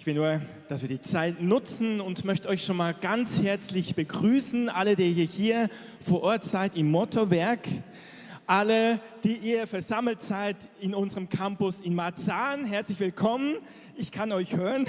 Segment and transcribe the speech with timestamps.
[0.00, 3.94] Ich will nur, dass wir die Zeit nutzen und möchte euch schon mal ganz herzlich
[3.94, 5.68] begrüßen, alle, die ihr hier
[6.00, 7.68] vor Ort seid im Mottowerk,
[8.46, 13.56] alle, die ihr versammelt seid in unserem Campus in Marzahn, herzlich willkommen.
[13.94, 14.86] Ich kann euch hören.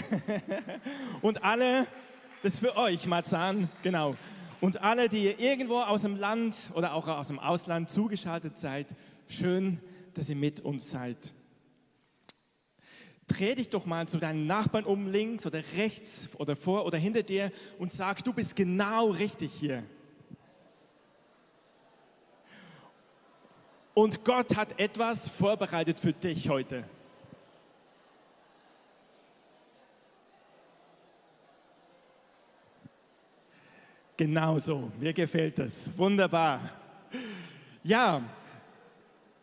[1.22, 1.88] Und alle,
[2.42, 4.16] das ist für euch, Marzahn, genau.
[4.62, 8.88] Und alle, die ihr irgendwo aus dem Land oder auch aus dem Ausland zugeschaltet seid,
[9.28, 9.82] schön,
[10.14, 11.34] dass ihr mit uns seid
[13.38, 17.24] dreh dich doch mal zu deinen Nachbarn um, links oder rechts oder vor oder hinter
[17.24, 19.84] dir und sag, du bist genau richtig hier.
[23.94, 26.86] Und Gott hat etwas vorbereitet für dich heute.
[34.18, 35.90] Genau so, mir gefällt das.
[35.98, 36.62] Wunderbar.
[37.84, 38.22] Ja,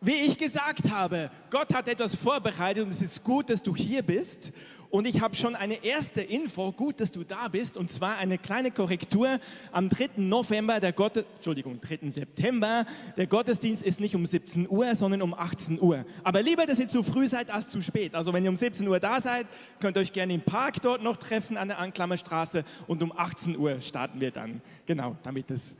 [0.01, 4.01] wie ich gesagt habe, Gott hat etwas vorbereitet und es ist gut, dass du hier
[4.01, 4.53] bist.
[4.89, 8.39] Und ich habe schon eine erste Info, gut, dass du da bist, und zwar eine
[8.39, 9.39] kleine Korrektur.
[9.71, 10.09] Am 3.
[10.17, 12.09] November, der Gott, Entschuldigung, 3.
[12.09, 16.05] September, der Gottesdienst ist nicht um 17 Uhr, sondern um 18 Uhr.
[16.23, 18.15] Aber lieber, dass ihr zu früh seid als zu spät.
[18.15, 19.45] Also wenn ihr um 17 Uhr da seid,
[19.79, 23.57] könnt ihr euch gerne im Park dort noch treffen an der Anklammerstraße und um 18
[23.57, 24.61] Uhr starten wir dann.
[24.87, 25.75] Genau, damit das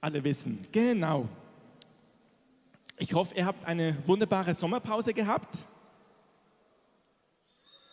[0.00, 0.60] alle wissen.
[0.70, 1.28] Genau.
[2.98, 5.66] Ich hoffe, ihr habt eine wunderbare Sommerpause gehabt.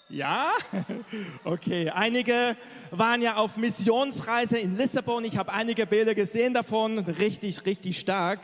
[0.09, 0.51] Ja?
[1.43, 2.55] Okay, einige
[2.91, 5.23] waren ja auf Missionsreise in Lissabon.
[5.23, 8.39] Ich habe einige Bilder gesehen davon, richtig, richtig stark.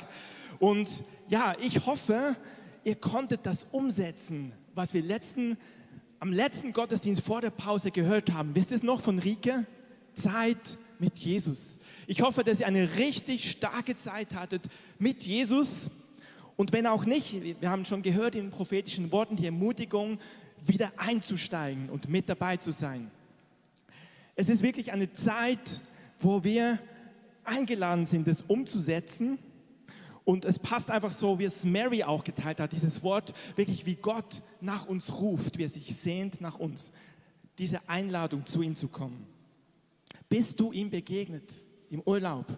[0.60, 2.36] Und ja, ich hoffe,
[2.84, 5.58] ihr konntet das umsetzen, was wir letzten,
[6.20, 8.56] am letzten Gottesdienst vor der Pause gehört haben.
[8.56, 9.66] Wisst ihr es noch von Rike?
[10.14, 11.78] Zeit mit Jesus.
[12.08, 14.64] Ich hoffe, dass ihr eine richtig starke Zeit hattet
[14.98, 15.90] mit Jesus
[16.58, 20.20] und wenn auch nicht, wir haben schon gehört in prophetischen Worten die Ermutigung,
[20.66, 23.12] wieder einzusteigen und mit dabei zu sein.
[24.36, 25.80] Es ist wirklich eine Zeit,
[26.20, 26.80] wo wir
[27.44, 29.38] eingeladen sind, das umzusetzen.
[30.24, 33.96] Und es passt einfach so, wie es Mary auch geteilt hat, dieses Wort, wirklich wie
[33.96, 36.92] Gott nach uns ruft, wie er sich sehnt nach uns.
[37.60, 39.28] Diese Einladung, zu ihm zu kommen.
[40.28, 41.54] Bist du ihm begegnet
[41.90, 42.58] im Urlaub?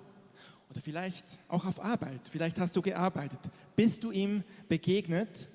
[0.69, 3.39] Oder vielleicht auch auf Arbeit, vielleicht hast du gearbeitet,
[3.75, 5.47] bist du ihm begegnet.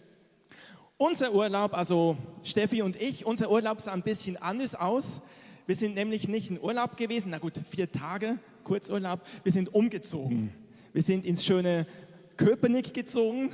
[0.97, 5.21] Unser Urlaub, also Steffi und ich, unser Urlaub sah ein bisschen anders aus.
[5.67, 10.53] Wir sind nämlich nicht in Urlaub gewesen, na gut, vier Tage, Kurzurlaub, wir sind umgezogen.
[10.93, 11.87] Wir sind ins schöne
[12.37, 13.51] Köpenick gezogen.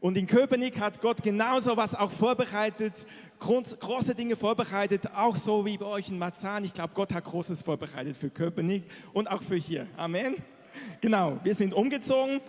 [0.00, 3.04] Und in Köpenick hat Gott genauso was auch vorbereitet,
[3.38, 6.62] große Dinge vorbereitet, auch so wie bei euch in Marzahn.
[6.64, 9.88] Ich glaube, Gott hat Großes vorbereitet für Köpenick und auch für hier.
[9.96, 10.36] Amen.
[11.00, 12.40] Genau, wir sind umgezogen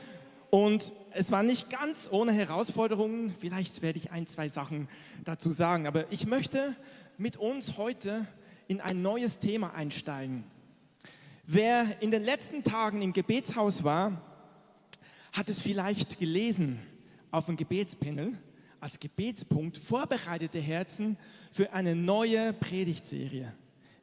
[0.51, 3.33] und es war nicht ganz ohne Herausforderungen.
[3.39, 4.87] Vielleicht werde ich ein, zwei Sachen
[5.23, 6.75] dazu sagen, aber ich möchte
[7.17, 8.27] mit uns heute
[8.67, 10.43] in ein neues Thema einsteigen.
[11.47, 14.21] Wer in den letzten Tagen im Gebetshaus war,
[15.33, 16.79] hat es vielleicht gelesen
[17.31, 18.37] auf dem Gebetspanel
[18.79, 21.17] als Gebetspunkt vorbereitete Herzen
[21.51, 23.53] für eine neue Predigtserie.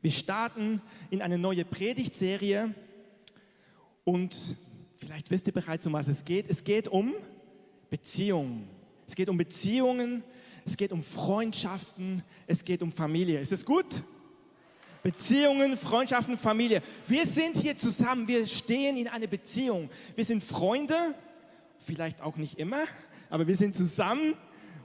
[0.02, 2.74] Wir starten in eine neue Predigtserie
[4.04, 4.36] und
[4.96, 6.48] vielleicht wisst ihr bereits, um was es geht.
[6.48, 7.14] Es geht um
[7.90, 8.68] Beziehungen.
[9.08, 10.22] Es geht um Beziehungen,
[10.64, 13.40] es geht um Freundschaften, es geht um Familie.
[13.40, 14.02] Ist es gut?
[15.02, 16.82] Beziehungen, Freundschaften, Familie.
[17.06, 19.88] Wir sind hier zusammen, wir stehen in einer Beziehung.
[20.16, 21.14] Wir sind Freunde,
[21.78, 22.84] vielleicht auch nicht immer,
[23.30, 24.34] aber wir sind zusammen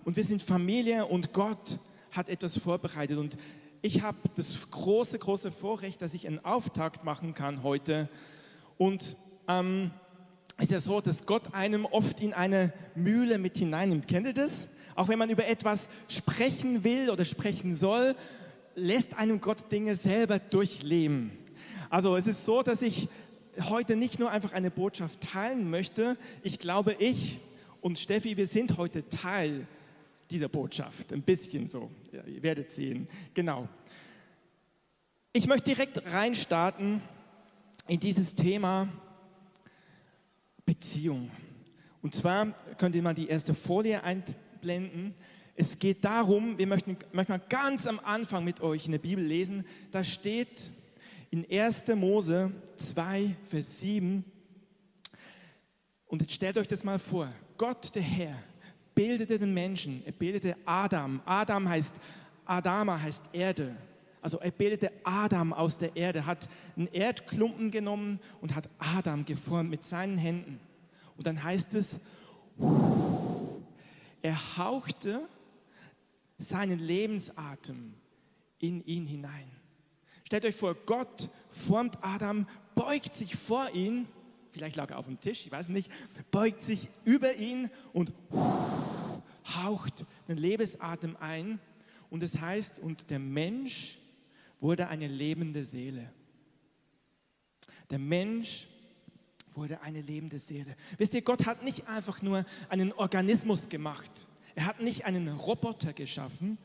[0.03, 1.79] und wir sind Familie und Gott
[2.12, 3.18] hat etwas vorbereitet.
[3.18, 3.38] Und
[3.81, 8.09] ich habe das große, große Vorrecht, dass ich einen Auftakt machen kann heute
[8.78, 9.16] und
[9.47, 9.91] ähm,
[10.59, 14.07] ist ja so, dass Gott einem oft in eine Mühle mit hineinnimmt.
[14.07, 14.68] Kennt ihr das?
[14.96, 18.16] Auch wenn man über etwas sprechen will oder sprechen soll,
[18.75, 21.31] lässt einem Gott Dinge selber durchleben.
[21.90, 23.09] Also es ist so, dass ich
[23.69, 26.18] heute nicht nur einfach eine Botschaft teilen möchte.
[26.44, 27.40] Ich glaube, ich
[27.81, 29.68] und Steffi, wir sind heute Teil
[30.30, 31.12] dieser Botschaft.
[31.12, 31.92] Ein bisschen so.
[32.12, 33.08] Ja, ihr werdet sehen.
[33.34, 33.68] Genau.
[35.33, 37.01] Ich möchte direkt reinstarten
[37.88, 38.88] in dieses Thema
[40.66, 41.31] Beziehung.
[42.01, 45.16] Und zwar könnt ihr mal die erste Folie einblenden.
[45.56, 49.24] Es geht darum, wir möchten, möchten mal ganz am Anfang mit euch in der Bibel
[49.24, 49.66] lesen.
[49.92, 50.72] Da steht
[51.30, 51.88] in 1.
[51.95, 54.24] Mose 2, Vers 7.
[56.06, 57.31] Und jetzt stellt euch das mal vor.
[57.62, 58.42] Gott, der Herr,
[58.96, 60.02] bildete den Menschen.
[60.04, 61.22] Er bildete Adam.
[61.25, 61.96] Adam heißt,
[62.44, 63.75] Adama heißt Erde.
[64.19, 69.69] Also er bildete Adam aus der Erde, hat einen Erdklumpen genommen und hat Adam geformt
[69.69, 70.60] mit seinen Händen.
[71.18, 72.00] Und dann heißt es,
[74.24, 75.22] er hauchte
[76.40, 77.94] seinen Lebensatem
[78.58, 79.52] in ihn hinein.
[80.24, 84.08] Stellt euch vor, Gott formt Adam, beugt sich vor ihn,
[84.51, 85.92] vielleicht lag er auf dem Tisch, ich weiß nicht,
[86.30, 88.13] beugt sich über ihn und
[89.56, 91.59] haucht den Lebensatem ein.
[92.09, 94.00] Und es heißt, und der Mensch
[94.59, 96.12] wurde eine lebende Seele.
[97.89, 98.68] Der Mensch
[99.53, 100.75] wurde eine lebende Seele.
[100.98, 104.27] Wisst ihr, Gott hat nicht einfach nur einen Organismus gemacht.
[104.56, 106.57] Er hat nicht einen Roboter geschaffen,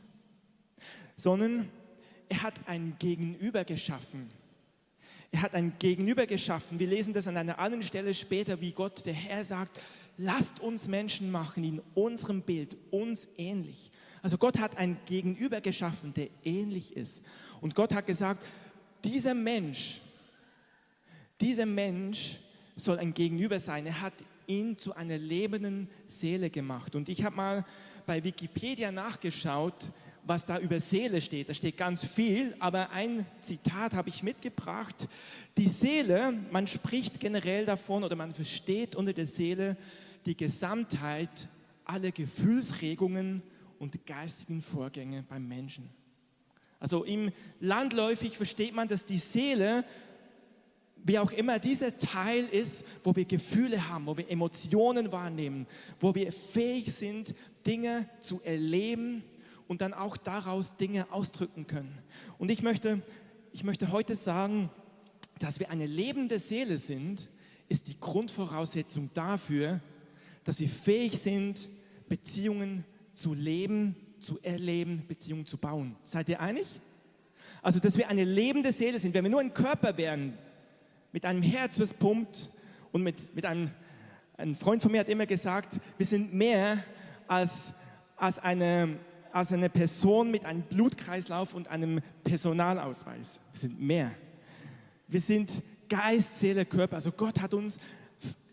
[1.17, 1.71] sondern
[2.29, 4.29] er hat ein Gegenüber geschaffen.
[5.37, 6.79] Er hat ein Gegenüber geschaffen.
[6.79, 9.83] Wir lesen das an einer anderen Stelle später, wie Gott, der Herr, sagt,
[10.17, 13.91] lasst uns Menschen machen in unserem Bild, uns ähnlich.
[14.23, 17.23] Also Gott hat ein Gegenüber geschaffen, der ähnlich ist.
[17.61, 18.47] Und Gott hat gesagt,
[19.05, 20.00] dieser Mensch,
[21.38, 22.38] dieser Mensch
[22.75, 23.85] soll ein Gegenüber sein.
[23.85, 24.15] Er hat
[24.47, 26.94] ihn zu einer lebenden Seele gemacht.
[26.94, 27.65] Und ich habe mal
[28.06, 29.91] bei Wikipedia nachgeschaut,
[30.26, 31.49] was da über Seele steht.
[31.49, 35.08] Da steht ganz viel, aber ein Zitat habe ich mitgebracht.
[35.56, 39.76] Die Seele, man spricht generell davon oder man versteht unter der Seele
[40.26, 41.49] die Gesamtheit
[41.84, 43.43] aller Gefühlsregungen
[43.78, 45.88] und geistigen Vorgänge beim Menschen.
[46.81, 47.31] Also im
[47.61, 49.84] Landläufig versteht man, dass die Seele,
[51.05, 55.69] wie auch immer dieser Teil ist, wo wir Gefühle haben, wo wir Emotionen wahrnehmen,
[56.00, 57.32] wo wir fähig sind,
[57.64, 59.23] Dinge zu erleben
[59.69, 61.99] und dann auch daraus Dinge ausdrücken können.
[62.39, 63.03] Und ich möchte,
[63.53, 64.71] ich möchte heute sagen,
[65.39, 67.31] dass wir eine lebende Seele sind,
[67.69, 69.81] ist die Grundvoraussetzung dafür,
[70.45, 71.69] dass wir fähig sind,
[72.09, 75.97] Beziehungen zu leben, zu erleben, Beziehungen zu bauen.
[76.05, 76.67] Seid ihr einig?
[77.62, 79.15] Also, dass wir eine lebende Seele sind.
[79.15, 80.39] Wenn wir nur ein Körper wären,
[81.12, 82.51] mit einem Herz, was pumpt
[82.93, 83.71] und mit, mit einem,
[84.37, 86.85] ein Freund von mir hat immer gesagt, wir sind mehr
[87.27, 87.73] als,
[88.17, 88.99] als eine,
[89.37, 93.38] als eine Person mit einem Blutkreislauf und einem Personalausweis.
[93.53, 94.11] Wir sind mehr.
[95.09, 96.97] Wir sind Geist, Seele, Körper.
[96.97, 97.79] Also Gott hat uns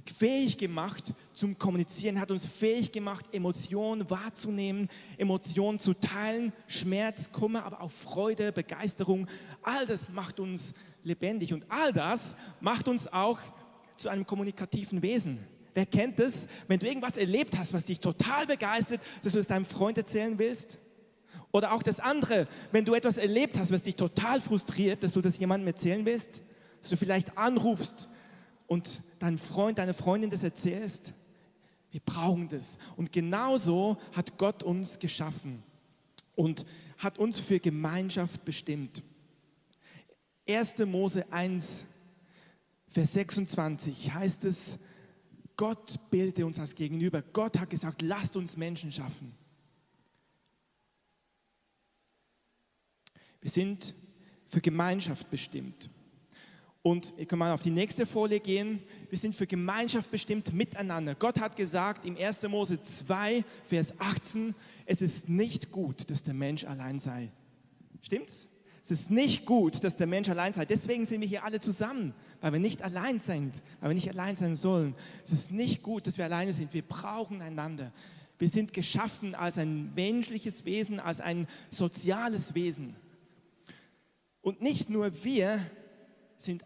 [0.05, 7.63] fähig gemacht zum Kommunizieren, hat uns fähig gemacht, Emotionen wahrzunehmen, Emotionen zu teilen, Schmerz, Kummer,
[7.63, 9.27] aber auch Freude, Begeisterung.
[9.61, 10.73] All das macht uns
[11.05, 13.39] lebendig und all das macht uns auch
[13.95, 15.39] zu einem kommunikativen Wesen.
[15.73, 19.47] Wer kennt es, wenn du irgendwas erlebt hast, was dich total begeistert, dass du es
[19.47, 20.79] deinem Freund erzählen willst?
[21.51, 25.21] Oder auch das andere, wenn du etwas erlebt hast, was dich total frustriert, dass du
[25.21, 26.41] das jemandem erzählen willst,
[26.81, 28.09] dass du vielleicht anrufst
[28.67, 31.13] und deinem Freund, deine Freundin das erzählst.
[31.91, 32.77] Wir brauchen das.
[32.95, 35.63] Und genauso hat Gott uns geschaffen
[36.35, 36.65] und
[36.97, 39.03] hat uns für Gemeinschaft bestimmt.
[40.47, 40.79] 1.
[40.79, 41.85] Mose 1,
[42.87, 44.77] Vers 26 heißt es,
[45.55, 47.21] Gott bildete uns als Gegenüber.
[47.21, 49.33] Gott hat gesagt, lasst uns Menschen schaffen.
[53.41, 53.93] Wir sind
[54.45, 55.89] für Gemeinschaft bestimmt.
[56.81, 58.83] Und ich kann mal auf die nächste Folie gehen.
[59.09, 61.15] Wir sind für Gemeinschaft bestimmt miteinander.
[61.15, 62.43] Gott hat gesagt im 1.
[62.43, 64.53] Mose 2, Vers 18,
[64.85, 67.31] es ist nicht gut, dass der Mensch allein sei.
[68.01, 68.49] Stimmt's?
[68.83, 70.65] Es ist nicht gut, dass der Mensch allein sei.
[70.65, 74.35] Deswegen sind wir hier alle zusammen, weil wir nicht allein sind, weil wir nicht allein
[74.35, 74.93] sein sollen.
[75.23, 76.73] Es ist nicht gut, dass wir alleine sind.
[76.73, 77.93] Wir brauchen einander.
[78.37, 82.97] Wir sind geschaffen als ein menschliches Wesen, als ein soziales Wesen.
[84.41, 85.65] Und nicht nur wir
[86.37, 86.65] sind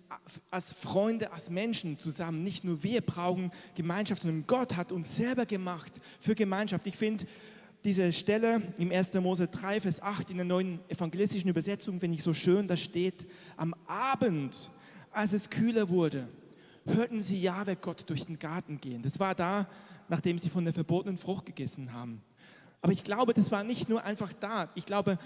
[0.50, 2.42] als Freunde, als Menschen zusammen.
[2.42, 6.88] Nicht nur wir brauchen Gemeinschaft, sondern Gott hat uns selber gemacht für Gemeinschaft.
[6.88, 7.28] Ich finde
[7.88, 9.14] diese Stelle im 1.
[9.14, 13.26] Mose 3, Vers 8 in der neuen evangelistischen Übersetzung, finde ich so schön, da steht,
[13.56, 14.70] am Abend,
[15.10, 16.28] als es kühler wurde,
[16.86, 19.04] hörten sie Jahwe Gott durch den Garten gehen.
[19.04, 19.70] Das war da,
[20.10, 22.22] nachdem sie von der verbotenen Frucht gegessen haben.
[22.82, 24.70] Aber ich glaube, das war nicht nur einfach da.
[24.76, 25.18] Ich glaube,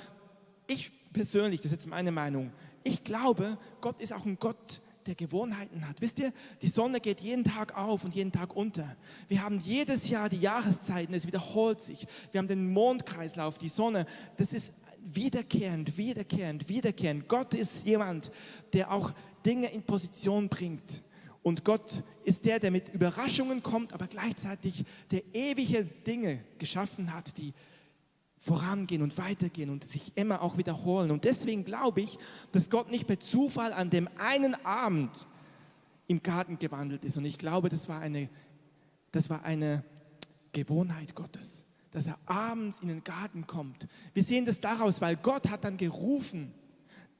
[0.67, 2.51] ich persönlich, das ist jetzt meine Meinung,
[2.83, 6.01] ich glaube, Gott ist auch ein Gott, der Gewohnheiten hat.
[6.01, 8.95] Wisst ihr, die Sonne geht jeden Tag auf und jeden Tag unter.
[9.27, 12.07] Wir haben jedes Jahr die Jahreszeiten, es wiederholt sich.
[12.31, 14.05] Wir haben den Mondkreislauf, die Sonne.
[14.37, 17.27] Das ist wiederkehrend, wiederkehrend, wiederkehrend.
[17.27, 18.31] Gott ist jemand,
[18.73, 19.13] der auch
[19.45, 21.03] Dinge in Position bringt.
[21.43, 27.35] Und Gott ist der, der mit Überraschungen kommt, aber gleichzeitig der ewige Dinge geschaffen hat,
[27.37, 27.53] die
[28.41, 31.11] vorangehen und weitergehen und sich immer auch wiederholen.
[31.11, 32.17] Und deswegen glaube ich,
[32.51, 35.27] dass Gott nicht per Zufall an dem einen Abend
[36.07, 37.17] im Garten gewandelt ist.
[37.19, 38.29] Und ich glaube, das war eine,
[39.11, 39.83] das war eine
[40.53, 43.87] Gewohnheit Gottes, dass er abends in den Garten kommt.
[44.15, 46.51] Wir sehen das daraus, weil Gott hat dann gerufen.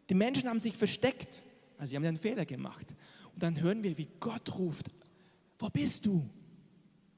[0.09, 1.43] Die Menschen haben sich versteckt,
[1.77, 2.87] also sie haben einen Fehler gemacht.
[3.31, 4.89] Und dann hören wir, wie Gott ruft,
[5.59, 6.27] wo bist du?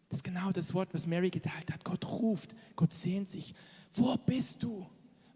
[0.09, 1.85] Das ist genau das Wort, was Mary geteilt hat.
[1.85, 3.55] Gott ruft, Gott sehnt sich
[3.93, 4.85] wo bist du?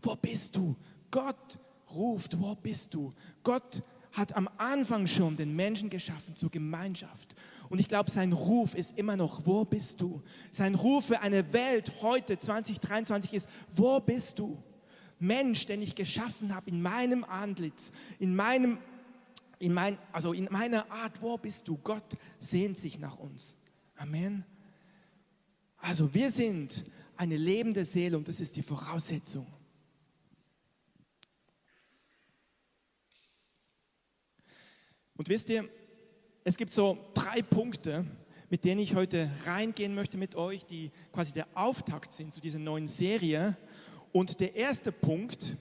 [0.02, 0.76] Wo bist du?
[1.12, 1.60] Gott
[1.94, 3.14] ruft, wo bist du?
[3.44, 7.36] Gott hat am Anfang schon den Menschen geschaffen zur Gemeinschaft.
[7.70, 10.22] Und ich glaube, sein Ruf ist immer noch, wo bist du?
[10.52, 14.62] Sein Ruf für eine Welt heute, 2023, ist, wo bist du?
[15.20, 18.78] Mensch, den ich geschaffen habe in meinem Antlitz, in meinem,
[19.60, 21.78] in mein, also in meiner Art, wo bist du?
[21.78, 23.56] Gott sehnt sich nach uns.
[23.98, 24.46] Amen.
[25.78, 26.86] Also wir sind
[27.18, 29.48] eine lebende Seele und das ist die Voraussetzung.
[35.16, 35.68] Und wisst ihr,
[36.44, 38.06] es gibt so drei Punkte,
[38.50, 42.60] mit denen ich heute reingehen möchte mit euch, die quasi der Auftakt sind zu dieser
[42.60, 43.58] neuen Serie.
[44.14, 45.58] Und der erste Punkt,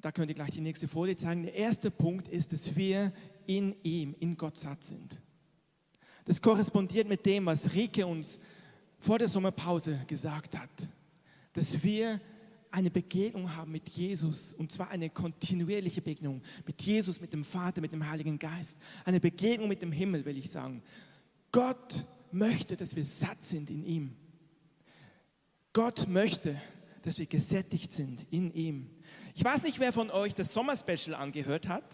[0.00, 3.12] da könnt ihr gleich die nächste Folie zeigen, der erste Punkt ist, dass wir
[3.46, 5.20] in ihm, in Gott satt sind.
[6.24, 8.40] Das korrespondiert mit dem, was Rike uns
[8.98, 10.88] vor der Sommerpause gesagt hat,
[11.52, 12.20] dass wir
[12.70, 17.80] eine Begegnung haben mit Jesus und zwar eine kontinuierliche Begegnung mit Jesus, mit dem Vater,
[17.80, 18.78] mit dem Heiligen Geist.
[19.04, 20.82] Eine Begegnung mit dem Himmel, will ich sagen.
[21.50, 24.16] Gott möchte, dass wir satt sind in ihm.
[25.72, 26.60] Gott möchte,
[27.02, 28.90] dass wir gesättigt sind in ihm.
[29.34, 31.84] Ich weiß nicht, wer von euch das Sommerspecial angehört hat.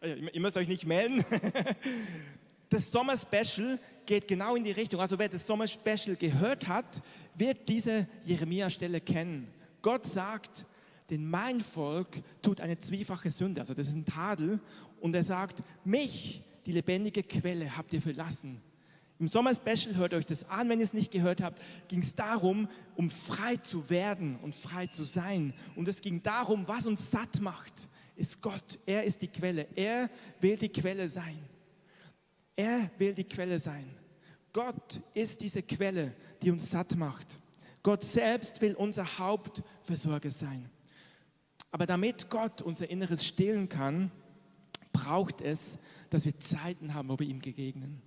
[0.00, 1.24] Äh, ihr müsst euch nicht melden.
[2.72, 3.80] Das Sommerspecial
[4.10, 5.00] geht genau in die Richtung.
[5.00, 7.00] Also wer das Sommerspecial gehört hat,
[7.36, 9.46] wird diese Jeremia-Stelle kennen.
[9.82, 10.66] Gott sagt,
[11.10, 14.58] denn mein Volk tut eine zwiefache Sünde, also das ist ein Tadel,
[15.00, 18.60] und er sagt, mich, die lebendige Quelle, habt ihr verlassen.
[19.20, 22.66] Im Sommer-Special hört euch das an, wenn ihr es nicht gehört habt, ging es darum,
[22.96, 25.54] um frei zu werden und frei zu sein.
[25.76, 28.80] Und es ging darum, was uns satt macht, ist Gott.
[28.86, 29.68] Er ist die Quelle.
[29.76, 31.38] Er will die Quelle sein.
[32.56, 33.99] Er will die Quelle sein.
[34.52, 37.38] Gott ist diese Quelle, die uns satt macht.
[37.82, 40.68] Gott selbst will unser Hauptversorger sein.
[41.70, 44.10] Aber damit Gott unser Inneres stillen kann,
[44.92, 45.78] braucht es,
[46.10, 48.02] dass wir Zeiten haben, wo wir ihm begegnen.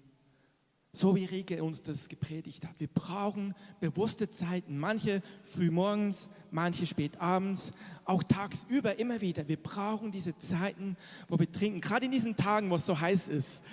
[0.96, 2.80] So wie Rieke uns das gepredigt hat.
[2.80, 7.72] Wir brauchen bewusste Zeiten, manche früh morgens, manche spät abends,
[8.06, 9.48] auch tagsüber immer wieder.
[9.48, 10.96] Wir brauchen diese Zeiten,
[11.30, 11.82] wo wir trinken.
[11.82, 13.64] Gerade in diesen Tagen, wo es so heiß ist,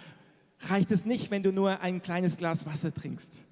[0.60, 3.44] reicht es nicht, wenn du nur ein kleines Glas Wasser trinkst.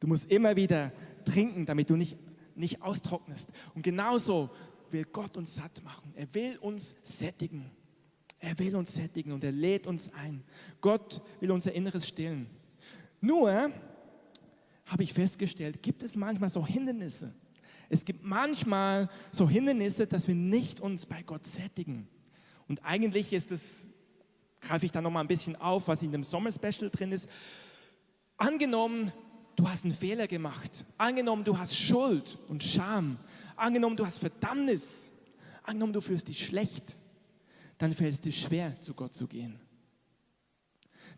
[0.00, 0.92] Du musst immer wieder
[1.24, 2.18] trinken, damit du nicht,
[2.54, 3.52] nicht austrocknest.
[3.74, 4.50] Und genauso
[4.90, 6.12] will Gott uns satt machen.
[6.14, 7.70] Er will uns sättigen.
[8.38, 10.42] Er will uns sättigen und er lädt uns ein.
[10.80, 12.48] Gott will unser Inneres stillen.
[13.20, 13.70] Nur
[14.86, 17.32] habe ich festgestellt, gibt es manchmal so Hindernisse.
[17.88, 22.08] Es gibt manchmal so Hindernisse, dass wir nicht uns bei Gott sättigen.
[22.66, 23.84] Und eigentlich ist es,
[24.62, 27.28] greife ich da nochmal ein bisschen auf, was in dem Sommer-Special drin ist.
[28.38, 29.12] Angenommen,
[29.56, 30.84] du hast einen Fehler gemacht.
[30.96, 33.18] Angenommen, du hast Schuld und Scham.
[33.56, 35.10] Angenommen, du hast Verdammnis.
[35.64, 36.96] Angenommen, du fühlst dich schlecht.
[37.78, 39.60] Dann fällt es dir schwer, zu Gott zu gehen.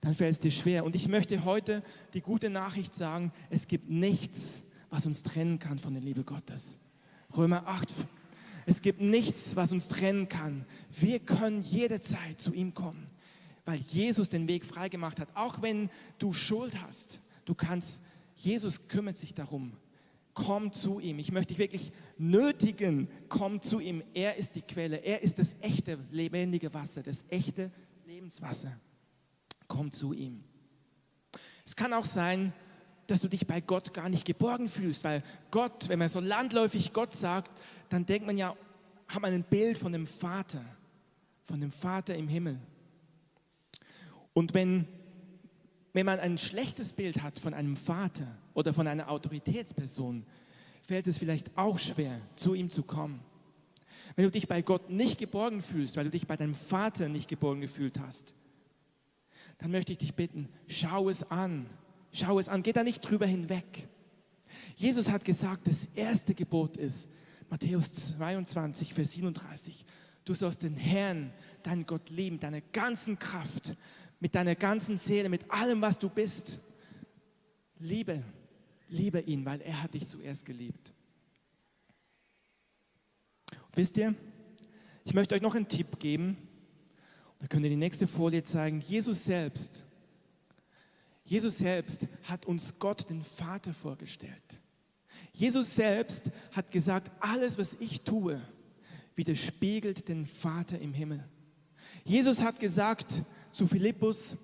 [0.01, 0.85] Dann fällt es dir schwer.
[0.85, 1.83] Und ich möchte heute
[2.15, 6.79] die gute Nachricht sagen, es gibt nichts, was uns trennen kann von der Liebe Gottes.
[7.37, 7.93] Römer 8.
[8.67, 10.67] Es gibt nichts, was uns trennen kann.
[10.91, 13.07] Wir können jederzeit zu ihm kommen,
[13.65, 15.35] weil Jesus den Weg freigemacht hat.
[15.35, 18.01] Auch wenn du Schuld hast, du kannst
[18.37, 19.73] Jesus kümmert sich darum.
[20.35, 21.19] Komm zu ihm.
[21.21, 23.09] Ich möchte dich wirklich nötigen.
[23.29, 24.03] Komm zu ihm.
[24.15, 24.97] Er ist die Quelle.
[24.97, 27.71] Er ist das echte lebendige Wasser, das echte
[28.05, 28.73] Lebenswasser.
[29.69, 30.43] Komm zu ihm.
[31.65, 32.53] Es kann auch sein,
[33.07, 36.93] dass du dich bei Gott gar nicht geborgen fühlst, weil Gott, wenn man so landläufig
[36.93, 37.51] Gott sagt,
[37.89, 38.57] dann denkt man ja,
[39.09, 40.65] hat man ein Bild von dem Vater,
[41.43, 42.59] von dem Vater im Himmel.
[44.35, 44.87] Und wenn
[45.95, 50.27] wenn man ein schlechtes Bild hat von einem Vater oder von einer Autoritätsperson,
[50.83, 53.21] fällt es vielleicht auch schwer, zu ihm zu kommen.
[54.17, 57.29] Wenn du dich bei Gott nicht geborgen fühlst, weil du dich bei deinem Vater nicht
[57.29, 58.35] geborgen gefühlt hast,
[59.59, 61.71] dann möchte ich dich bitten, schau es an.
[62.13, 63.89] Schau es an, geh da nicht drüber hinweg.
[64.75, 67.09] Jesus hat gesagt, das erste Gebot ist,
[67.51, 69.85] Matthäus 22, Vers 37,
[70.25, 73.77] du sollst den Herrn, deinen Gott lieben, deine ganzen Kraft,
[74.21, 76.61] mit deiner ganzen Seele, mit allem, was du bist.
[77.79, 78.23] Liebe,
[78.89, 80.93] liebe ihn, weil er hat dich zuerst geliebt.
[83.75, 84.15] Wisst ihr,
[85.05, 86.37] ich möchte euch noch einen Tipp geben.
[87.41, 88.81] Wir können die nächste Folie zeigen.
[88.81, 89.85] Jesus selbst,
[91.25, 94.61] Jesus selbst hat uns Gott, den Vater, vorgestellt.
[95.33, 98.41] Jesus selbst hat gesagt, alles, was ich tue,
[99.17, 101.25] widerspiegelt den Vater im Himmel.
[102.05, 104.37] Jesus hat gesagt, zu Philippus,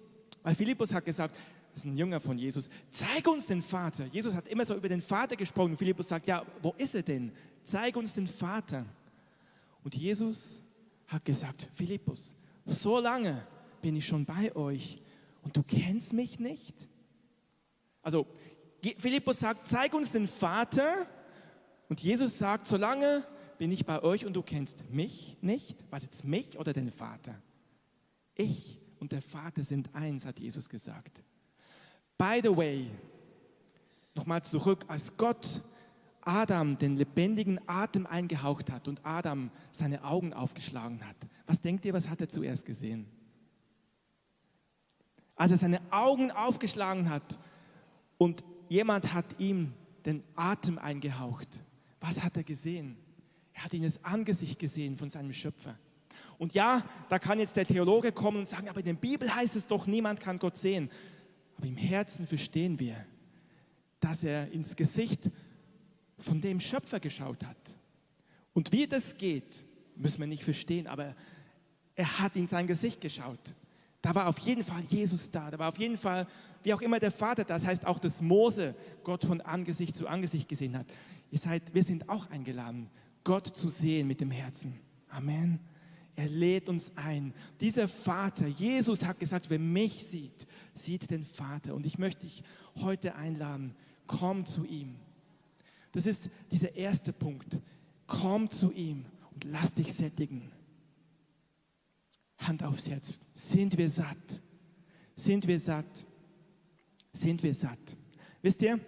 [0.43, 1.37] weil Philippus hat gesagt,
[1.73, 4.07] das ist ein Jünger von Jesus, zeig uns den Vater.
[4.07, 5.77] Jesus hat immer so über den Vater gesprochen.
[5.77, 7.33] Philippus sagt, ja, wo ist er denn?
[7.65, 8.85] Zeig uns den Vater.
[9.85, 10.63] Und Jesus
[11.07, 12.35] hat gesagt, Philippus,
[12.67, 13.47] so lange
[13.83, 15.01] bin ich schon bei euch
[15.43, 16.75] und du kennst mich nicht?
[18.03, 18.27] Also
[18.99, 21.07] Philippus sagt, zeig uns den Vater.
[21.89, 23.25] Und Jesus sagt, solange
[23.59, 25.85] bin ich bei euch und du kennst mich nicht.
[25.91, 27.35] Was jetzt mich oder den Vater?
[28.35, 31.25] Ich und der Vater sind eins, hat Jesus gesagt.
[32.17, 32.91] By the way,
[34.15, 35.63] nochmal zurück, als Gott
[36.21, 41.17] Adam den lebendigen Atem eingehaucht hat und Adam seine Augen aufgeschlagen hat,
[41.47, 43.07] was denkt ihr, was hat er zuerst gesehen?
[45.35, 47.39] Als er seine Augen aufgeschlagen hat
[48.19, 49.73] und jemand hat ihm
[50.05, 51.63] den Atem eingehaucht,
[52.01, 52.97] was hat er gesehen?
[53.55, 55.79] Er hat ihn das Angesicht gesehen von seinem Schöpfer.
[56.41, 59.57] Und ja, da kann jetzt der Theologe kommen und sagen, aber in der Bibel heißt
[59.57, 60.91] es doch, niemand kann Gott sehen.
[61.59, 62.97] Aber im Herzen verstehen wir,
[64.01, 65.31] dass er ins Gesicht
[66.19, 67.77] von dem Schöpfer geschaut hat.
[68.55, 69.63] Und wie das geht,
[69.97, 71.15] müssen wir nicht verstehen, aber
[71.95, 73.55] er hat in sein Gesicht geschaut.
[74.01, 76.27] Da war auf jeden Fall Jesus da, da war auf jeden Fall,
[76.63, 80.49] wie auch immer der Vater, das heißt auch, dass Mose Gott von Angesicht zu Angesicht
[80.49, 80.87] gesehen hat.
[81.31, 82.89] Ihr seid, wir sind auch eingeladen,
[83.25, 84.81] Gott zu sehen mit dem Herzen.
[85.11, 85.61] Amen.
[86.21, 87.33] Er lädt uns ein.
[87.63, 91.75] Dieser Vater, Jesus hat gesagt, wer mich sieht, sieht den Vater.
[91.75, 92.45] Und ich möchte dich
[92.77, 93.75] heute einladen,
[94.07, 94.97] komm zu ihm.
[95.93, 97.59] Das ist dieser erste Punkt.
[98.07, 100.53] Komm zu ihm und lass dich sättigen.
[102.37, 103.15] Hand aufs Herz.
[103.33, 104.43] Sind wir satt?
[105.17, 106.05] Sind wir satt?
[107.15, 107.97] Sind wir satt?
[108.43, 108.79] Wisst ihr,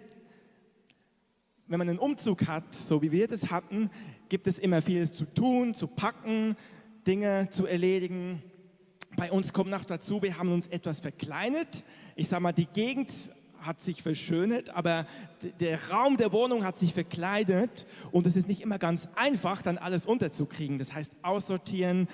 [1.67, 3.89] wenn man einen Umzug hat, so wie wir das hatten,
[4.29, 6.57] gibt es immer vieles zu tun, zu packen,
[7.07, 8.43] Dinge zu erledigen.
[9.17, 11.85] Bei uns kommt noch dazu, wir haben uns etwas verkleinert.
[12.17, 13.11] Ich sage mal, die Gegend
[13.61, 15.07] hat sich verschönert, aber
[15.61, 19.79] der Raum der Wohnung hat sich verkleidet und es ist nicht immer ganz einfach, dann
[19.79, 20.79] alles unterzukriegen.
[20.79, 22.09] Das heißt, aussortieren,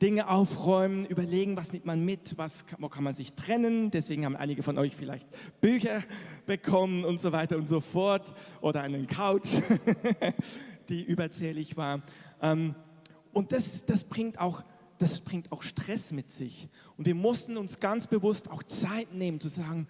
[0.00, 3.90] Dinge aufräumen, überlegen, was nimmt man mit, was, wo kann man sich trennen.
[3.90, 5.28] Deswegen haben einige von euch vielleicht
[5.60, 6.02] Bücher
[6.46, 9.48] bekommen und so weiter und so fort oder einen Couch,
[10.88, 12.02] die überzählig war.
[12.40, 12.74] Ähm,
[13.32, 14.62] und das, das, bringt auch,
[14.98, 16.68] das bringt auch Stress mit sich.
[16.96, 19.88] Und wir mussten uns ganz bewusst auch Zeit nehmen zu sagen,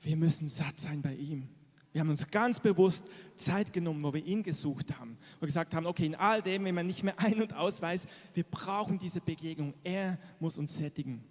[0.00, 1.48] wir müssen satt sein bei ihm.
[1.92, 3.04] Wir haben uns ganz bewusst
[3.36, 5.18] Zeit genommen, wo wir ihn gesucht haben.
[5.38, 8.44] Wir gesagt haben, okay, in all dem, wenn man nicht mehr ein- und ausweist, wir
[8.44, 9.74] brauchen diese Begegnung.
[9.84, 11.22] Er muss uns sättigen.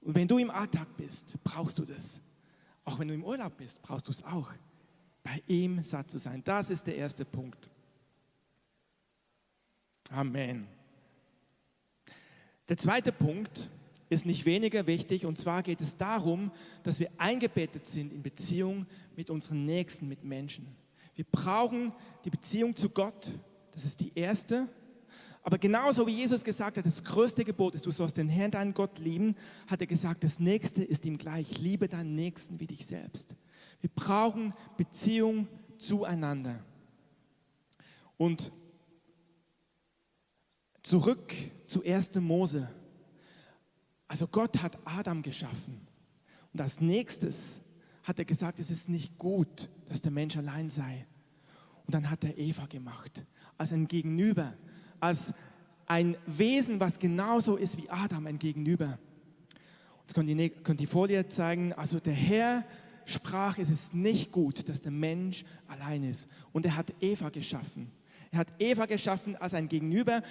[0.00, 2.20] Und wenn du im Alltag bist, brauchst du das.
[2.84, 4.52] Auch wenn du im Urlaub bist, brauchst du es auch.
[5.22, 6.42] Bei ihm satt zu sein.
[6.44, 7.68] Das ist der erste Punkt.
[10.10, 10.66] Amen.
[12.68, 13.70] Der zweite Punkt
[14.08, 15.24] ist nicht weniger wichtig.
[15.24, 16.50] Und zwar geht es darum,
[16.82, 20.66] dass wir eingebettet sind in Beziehung mit unseren Nächsten, mit Menschen.
[21.14, 21.92] Wir brauchen
[22.24, 23.38] die Beziehung zu Gott.
[23.70, 24.68] Das ist die erste.
[25.42, 28.74] Aber genauso wie Jesus gesagt hat, das größte Gebot ist, du sollst den Herrn, deinen
[28.74, 29.36] Gott lieben,
[29.68, 33.36] hat er gesagt, das nächste ist ihm gleich, liebe deinen Nächsten wie dich selbst.
[33.80, 35.46] Wir brauchen Beziehung
[35.78, 36.58] zueinander.
[38.18, 38.52] Und
[40.90, 41.32] zurück
[41.66, 42.16] zu 1.
[42.16, 42.68] Mose.
[44.08, 45.86] Also Gott hat Adam geschaffen.
[46.52, 47.60] Und als nächstes
[48.02, 51.06] hat er gesagt, es ist nicht gut, dass der Mensch allein sei.
[51.86, 53.24] Und dann hat er Eva gemacht,
[53.56, 54.52] als ein Gegenüber,
[54.98, 55.32] als
[55.86, 58.98] ein Wesen, was genauso ist wie Adam, ein Gegenüber.
[60.00, 61.72] Jetzt könnt ihr könnt die Folie zeigen.
[61.72, 62.64] Also der Herr
[63.04, 66.28] sprach, es ist nicht gut, dass der Mensch allein ist.
[66.52, 67.92] Und er hat Eva geschaffen.
[68.32, 70.22] Er hat Eva geschaffen als ein Gegenüber,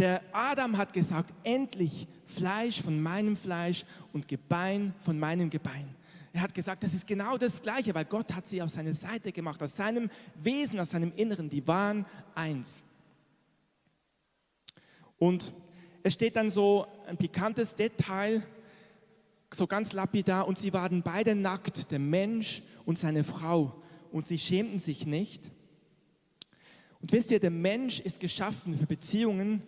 [0.00, 3.84] der Adam hat gesagt, endlich Fleisch von meinem Fleisch
[4.14, 5.94] und Gebein von meinem Gebein.
[6.32, 9.30] Er hat gesagt, das ist genau das Gleiche, weil Gott hat sie auf seine Seite
[9.30, 10.08] gemacht, aus seinem
[10.42, 11.50] Wesen, aus seinem Inneren.
[11.50, 12.82] Die waren eins.
[15.18, 15.52] Und
[16.02, 18.42] es steht dann so ein pikantes Detail,
[19.52, 23.82] so ganz lapidar, und sie waren beide nackt, der Mensch und seine Frau,
[24.12, 25.50] und sie schämten sich nicht.
[27.02, 29.62] Und wisst ihr, der Mensch ist geschaffen für Beziehungen,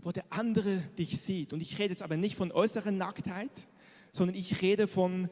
[0.00, 1.52] wo der andere dich sieht.
[1.52, 3.68] Und ich rede jetzt aber nicht von äußerer Nacktheit,
[4.12, 5.28] sondern ich rede von,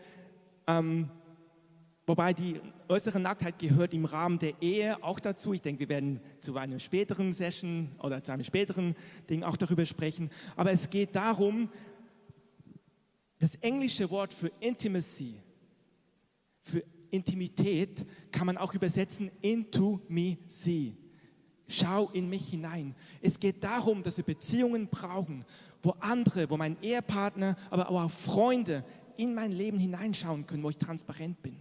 [0.66, 1.11] ähm,
[2.07, 5.52] wobei die äußere Nacktheit gehört im Rahmen der Ehe auch dazu.
[5.52, 8.94] Ich denke, wir werden zu einer späteren Session oder zu einem späteren
[9.29, 10.31] Ding auch darüber sprechen.
[10.57, 11.70] Aber es geht darum,
[13.38, 15.40] das englische Wort für Intimacy,
[16.62, 20.96] für Intimität kann man auch übersetzen into me see.
[21.68, 22.94] Schau in mich hinein.
[23.20, 25.44] Es geht darum, dass wir Beziehungen brauchen,
[25.83, 28.85] wo andere, wo mein Ehepartner, aber auch Freunde
[29.16, 31.57] in mein Leben hineinschauen können, wo ich transparent bin.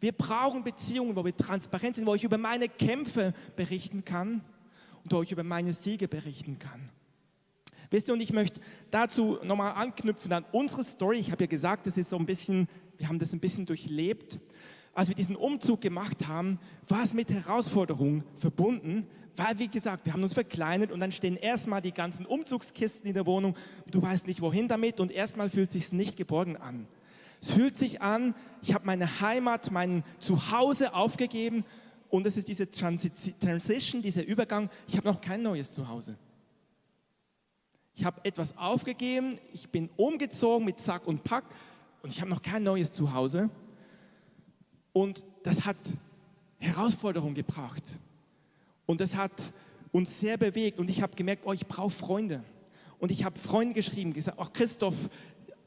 [0.00, 4.42] Wir brauchen Beziehungen, wo wir transparent sind, wo ich über meine Kämpfe berichten kann
[5.02, 6.80] und wo ich über meine Siege berichten kann.
[7.90, 8.60] Wisst ihr, und ich möchte
[8.90, 11.18] dazu nochmal anknüpfen an unsere Story.
[11.18, 14.38] Ich habe ja gesagt, das ist so ein bisschen, wir haben das ein bisschen durchlebt.
[14.98, 16.58] Als wir diesen Umzug gemacht haben,
[16.88, 19.06] war es mit Herausforderungen verbunden,
[19.36, 23.14] weil, wie gesagt, wir haben uns verkleinert und dann stehen erstmal die ganzen Umzugskisten in
[23.14, 23.56] der Wohnung.
[23.88, 26.88] Du weißt nicht, wohin damit und erstmal fühlt es sich nicht geborgen an.
[27.40, 31.64] Es fühlt sich an, ich habe meine Heimat, mein Zuhause aufgegeben
[32.10, 34.68] und es ist diese Transition, dieser Übergang.
[34.88, 36.18] Ich habe noch kein neues Zuhause.
[37.94, 41.44] Ich habe etwas aufgegeben, ich bin umgezogen mit Sack und Pack
[42.02, 43.48] und ich habe noch kein neues Zuhause.
[44.98, 45.76] Und das hat
[46.58, 47.84] Herausforderungen gebracht.
[48.84, 49.52] Und das hat
[49.92, 50.80] uns sehr bewegt.
[50.80, 52.42] Und ich habe gemerkt, oh, ich brauche Freunde.
[52.98, 55.08] Und ich habe Freunden geschrieben, gesagt, ach Christoph,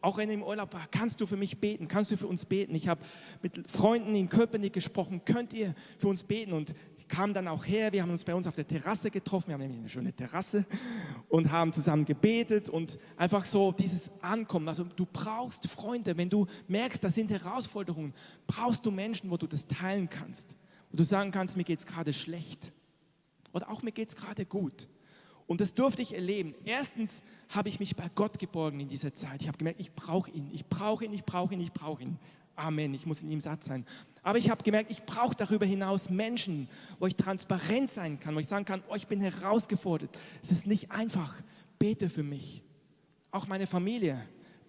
[0.01, 2.43] auch wenn ich im Urlaub war, kannst du für mich beten, kannst du für uns
[2.43, 2.75] beten.
[2.75, 2.99] Ich habe
[3.41, 6.51] mit Freunden in Köpenick gesprochen, könnt ihr für uns beten?
[6.51, 6.75] Und
[7.11, 9.61] kamen dann auch her, wir haben uns bei uns auf der Terrasse getroffen, wir haben
[9.61, 10.65] nämlich eine schöne Terrasse
[11.29, 14.67] und haben zusammen gebetet und einfach so dieses Ankommen.
[14.67, 18.13] Also du brauchst Freunde, wenn du merkst, das sind Herausforderungen,
[18.47, 20.55] brauchst du Menschen, wo du das teilen kannst.
[20.89, 22.71] Wo du sagen kannst, mir geht es gerade schlecht
[23.53, 24.87] oder auch mir geht es gerade gut.
[25.47, 26.55] Und das durfte ich erleben.
[26.63, 29.41] Erstens habe ich mich bei Gott geborgen in dieser Zeit.
[29.41, 32.17] Ich habe gemerkt, ich brauche ihn, ich brauche ihn, ich brauche ihn, ich brauche ihn.
[32.55, 33.85] Amen, ich muss in ihm satt sein.
[34.23, 38.39] Aber ich habe gemerkt, ich brauche darüber hinaus Menschen, wo ich transparent sein kann, wo
[38.39, 40.17] ich sagen kann, oh, ich bin herausgefordert.
[40.43, 41.41] Es ist nicht einfach.
[41.79, 42.63] Bete für mich.
[43.31, 44.23] Auch meine Familie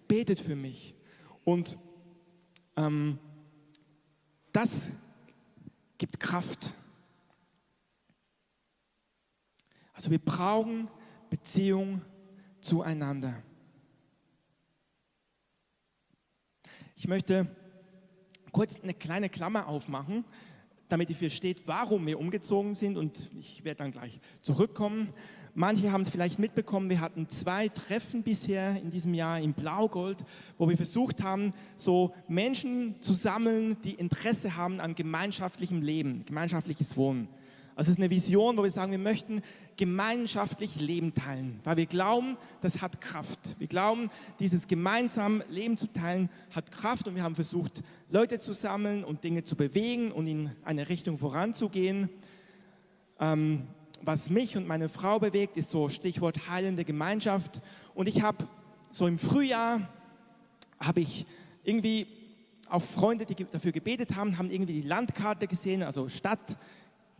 [0.07, 0.95] betet für mich.
[1.43, 1.77] Und
[2.75, 3.19] ähm,
[4.51, 4.89] das
[5.99, 6.73] gibt Kraft.
[9.93, 10.87] Also wir brauchen
[11.29, 12.01] Beziehung
[12.61, 13.43] zueinander.
[16.95, 17.47] Ich möchte
[18.53, 20.23] kurz eine kleine Klammer aufmachen,
[20.87, 25.09] damit ihr versteht, warum wir umgezogen sind und ich werde dann gleich zurückkommen.
[25.55, 30.23] Manche haben es vielleicht mitbekommen, wir hatten zwei Treffen bisher in diesem Jahr in Blaugold,
[30.57, 36.95] wo wir versucht haben, so Menschen zu sammeln, die Interesse haben an gemeinschaftlichem Leben, gemeinschaftliches
[36.95, 37.27] Wohnen.
[37.75, 39.41] Also es ist eine Vision, wo wir sagen, wir möchten
[39.77, 43.55] gemeinschaftlich Leben teilen, weil wir glauben, das hat Kraft.
[43.57, 48.53] Wir glauben, dieses gemeinsam Leben zu teilen hat Kraft und wir haben versucht, Leute zu
[48.53, 52.09] sammeln und Dinge zu bewegen und in eine Richtung voranzugehen.
[53.19, 53.63] Ähm,
[54.01, 57.61] was mich und meine Frau bewegt, ist so Stichwort heilende Gemeinschaft.
[57.95, 58.47] Und ich habe
[58.91, 59.89] so im Frühjahr,
[60.79, 61.25] habe ich
[61.63, 62.05] irgendwie
[62.69, 66.57] auch Freunde, die dafür gebetet haben, haben irgendwie die Landkarte gesehen, also Stadt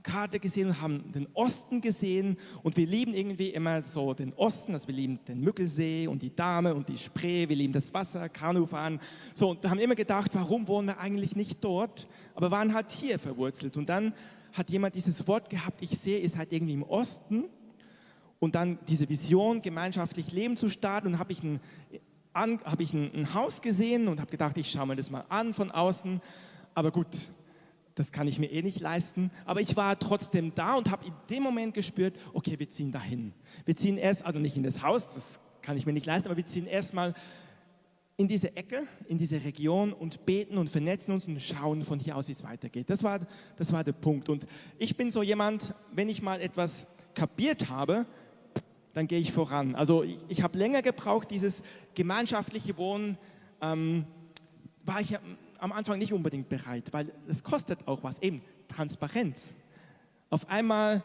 [0.04, 4.74] Karte gesehen und haben den Osten gesehen und wir lieben irgendwie immer so den Osten,
[4.74, 8.30] also wir lieben den Mückelsee und die Dame und die Spree, wir lieben das Wasser,
[8.30, 9.00] Kanufahren.
[9.34, 13.18] So, und haben immer gedacht, warum wohnen wir eigentlich nicht dort, aber waren halt hier
[13.18, 13.78] verwurzelt.
[13.78, 14.14] Und dann
[14.52, 17.46] hat jemand dieses Wort gehabt, ich sehe, ihr seid irgendwie im Osten
[18.40, 21.60] und dann diese Vision, gemeinschaftlich Leben zu starten und habe ich ein
[22.36, 25.54] habe ich ein, ein Haus gesehen und habe gedacht, ich schaue mir das mal an
[25.54, 26.20] von außen.
[26.74, 27.30] Aber gut,
[27.96, 29.32] das kann ich mir eh nicht leisten.
[29.46, 33.34] Aber ich war trotzdem da und habe in dem Moment gespürt, okay, wir ziehen dahin.
[33.66, 36.38] Wir ziehen erst, also nicht in das Haus, das kann ich mir nicht leisten, aber
[36.38, 37.14] wir ziehen erstmal
[38.18, 42.16] in diese Ecke, in diese Region und beten und vernetzen uns und schauen von hier
[42.16, 42.90] aus, wie es weitergeht.
[42.90, 43.20] Das war,
[43.56, 44.30] das war der Punkt.
[44.30, 44.46] Und
[44.78, 48.06] ich bin so jemand, wenn ich mal etwas kapiert habe,
[48.94, 49.74] dann gehe ich voran.
[49.74, 51.64] Also ich, ich habe länger gebraucht, dieses
[51.96, 53.18] gemeinschaftliche Wohnen.
[53.62, 54.06] Ähm,
[54.86, 55.18] war ich
[55.64, 59.54] am Anfang nicht unbedingt bereit, weil es kostet auch was, eben Transparenz.
[60.30, 61.04] Auf einmal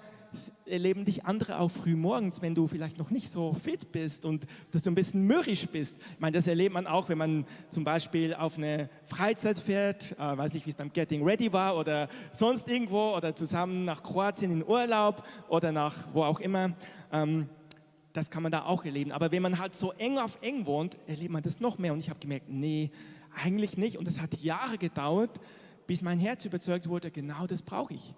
[0.66, 4.46] erleben dich andere auch früh morgens, wenn du vielleicht noch nicht so fit bist und
[4.72, 5.96] dass du ein bisschen mürrisch bist.
[5.96, 10.36] Ich meine, das erlebt man auch, wenn man zum Beispiel auf eine Freizeit fährt, äh,
[10.36, 14.50] weiß nicht, wie es beim Getting Ready war oder sonst irgendwo oder zusammen nach Kroatien
[14.50, 16.72] in Urlaub oder nach wo auch immer.
[17.12, 17.48] Ähm,
[18.12, 19.12] das kann man da auch erleben.
[19.12, 21.92] Aber wenn man halt so eng auf eng wohnt, erlebt man das noch mehr.
[21.92, 22.90] Und ich habe gemerkt, nee,
[23.34, 23.98] eigentlich nicht.
[23.98, 25.40] Und es hat Jahre gedauert,
[25.86, 28.14] bis mein Herz überzeugt wurde, genau das brauche ich.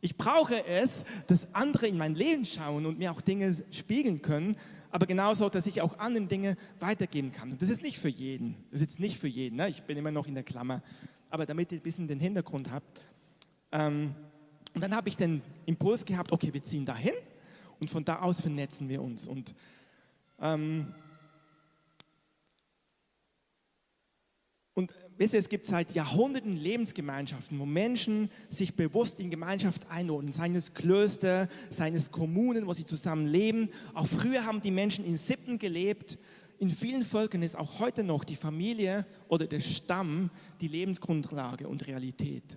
[0.00, 4.56] Ich brauche es, dass andere in mein Leben schauen und mir auch Dinge spiegeln können,
[4.90, 7.50] aber genauso, dass ich auch anderen Dinge weitergeben kann.
[7.52, 8.56] Und das ist nicht für jeden.
[8.70, 9.56] Das ist nicht für jeden.
[9.56, 9.68] Ne?
[9.68, 10.82] Ich bin immer noch in der Klammer.
[11.30, 13.02] Aber damit ihr ein bisschen den Hintergrund habt.
[13.72, 14.14] Ähm,
[14.74, 17.14] und dann habe ich den Impuls gehabt, okay, wir ziehen dahin
[17.80, 19.26] und von da aus vernetzen wir uns.
[19.26, 19.54] Und
[20.40, 20.94] ähm,
[24.78, 30.32] Und wisst ihr, es gibt seit Jahrhunderten Lebensgemeinschaften, wo Menschen sich bewusst in Gemeinschaft einordnen,
[30.32, 33.70] seien es Klöster, seien es Kommunen, wo sie zusammen leben.
[33.92, 36.16] Auch früher haben die Menschen in Sippen gelebt.
[36.60, 41.84] In vielen Völkern ist auch heute noch die Familie oder der Stamm die Lebensgrundlage und
[41.88, 42.56] Realität.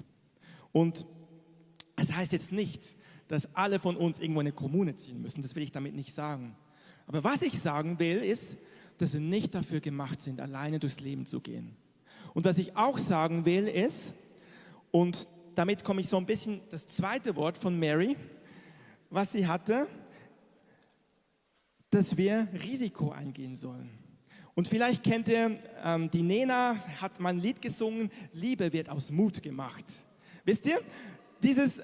[0.72, 1.08] Und
[1.96, 2.98] es das heißt jetzt nicht,
[3.30, 5.42] dass alle von uns irgendwo in eine Kommune ziehen müssen.
[5.42, 6.56] Das will ich damit nicht sagen.
[7.08, 8.58] Aber was ich sagen will, ist,
[9.00, 11.81] dass wir nicht dafür gemacht sind, alleine durchs Leben zu gehen.
[12.34, 14.14] Und was ich auch sagen will, ist,
[14.92, 18.16] und damit komme ich so ein bisschen das zweite Wort von Mary,
[19.10, 19.88] was sie hatte,
[21.90, 23.90] dass wir Risiko eingehen sollen.
[24.56, 29.12] Und vielleicht kennt ihr, ähm, die Nena hat mal ein Lied gesungen, Liebe wird aus
[29.12, 29.86] Mut gemacht.
[30.44, 30.80] Wisst ihr,
[31.42, 31.82] dieses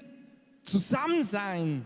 [0.62, 1.84] Zusammensein,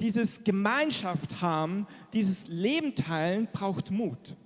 [0.00, 4.36] dieses Gemeinschaft haben, dieses Leben teilen, braucht Mut.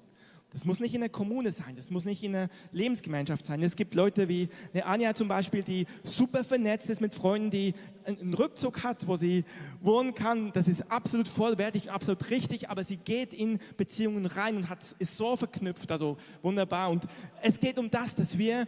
[0.52, 3.62] Das muss nicht in der Kommune sein, das muss nicht in einer Lebensgemeinschaft sein.
[3.62, 7.72] Es gibt Leute wie eine Anja zum Beispiel, die super vernetzt ist mit Freunden, die
[8.04, 9.44] einen Rückzug hat, wo sie
[9.80, 10.52] wohnen kann.
[10.52, 15.16] Das ist absolut vollwertig, absolut richtig, aber sie geht in Beziehungen rein und hat, ist
[15.16, 16.90] so verknüpft, also wunderbar.
[16.90, 17.04] Und
[17.42, 18.66] es geht um das, dass wir,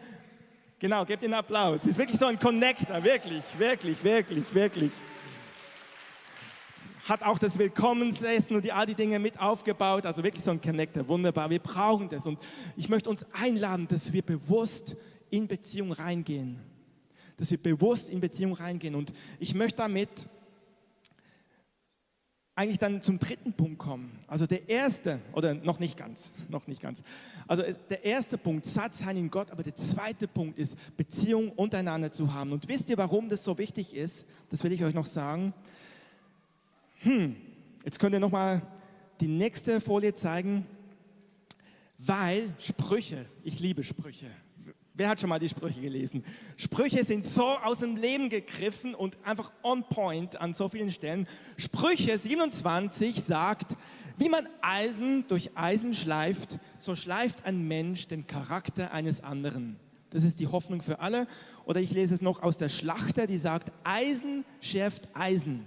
[0.79, 1.81] genau, gebt den Applaus.
[1.81, 4.93] Es ist wirklich so ein Connector, wirklich, wirklich, wirklich, wirklich
[7.09, 10.07] hat auch das Willkommensessen und die, all die Dinge mit aufgebaut.
[10.07, 11.51] Also wirklich so ein Connector, wunderbar.
[11.51, 12.27] Wir brauchen das.
[12.27, 12.39] Und
[12.77, 14.97] ich möchte uns einladen, dass wir bewusst
[15.31, 16.61] in Beziehung reingehen.
[17.37, 18.95] Dass wir bewusst in Beziehung reingehen.
[18.95, 20.29] Und ich möchte damit
[22.55, 24.13] eigentlich dann zum dritten Punkt kommen.
[24.29, 27.03] Also der erste, oder noch nicht ganz, noch nicht ganz.
[27.49, 32.13] Also der erste Punkt, satt sein in Gott, aber der zweite Punkt ist, Beziehung untereinander
[32.13, 32.53] zu haben.
[32.53, 34.27] Und wisst ihr, warum das so wichtig ist?
[34.51, 35.55] Das will ich euch noch sagen.
[37.03, 37.35] Hm,
[37.85, 38.63] jetzt könnt ihr nochmal
[39.21, 40.65] die nächste Folie zeigen,
[41.99, 44.31] weil Sprüche, ich liebe Sprüche.
[44.95, 46.25] Wer hat schon mal die Sprüche gelesen?
[46.57, 51.27] Sprüche sind so aus dem Leben gegriffen und einfach on point an so vielen Stellen.
[51.57, 53.77] Sprüche 27 sagt,
[54.17, 59.77] wie man Eisen durch Eisen schleift, so schleift ein Mensch den Charakter eines anderen.
[60.11, 61.27] Das ist die Hoffnung für alle.
[61.65, 65.67] Oder ich lese es noch aus der Schlachter, die sagt, Eisen schärft Eisen.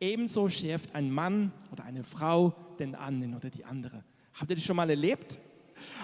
[0.00, 4.04] Ebenso schärft ein Mann oder eine Frau den anderen oder die andere.
[4.34, 5.40] Habt ihr das schon mal erlebt?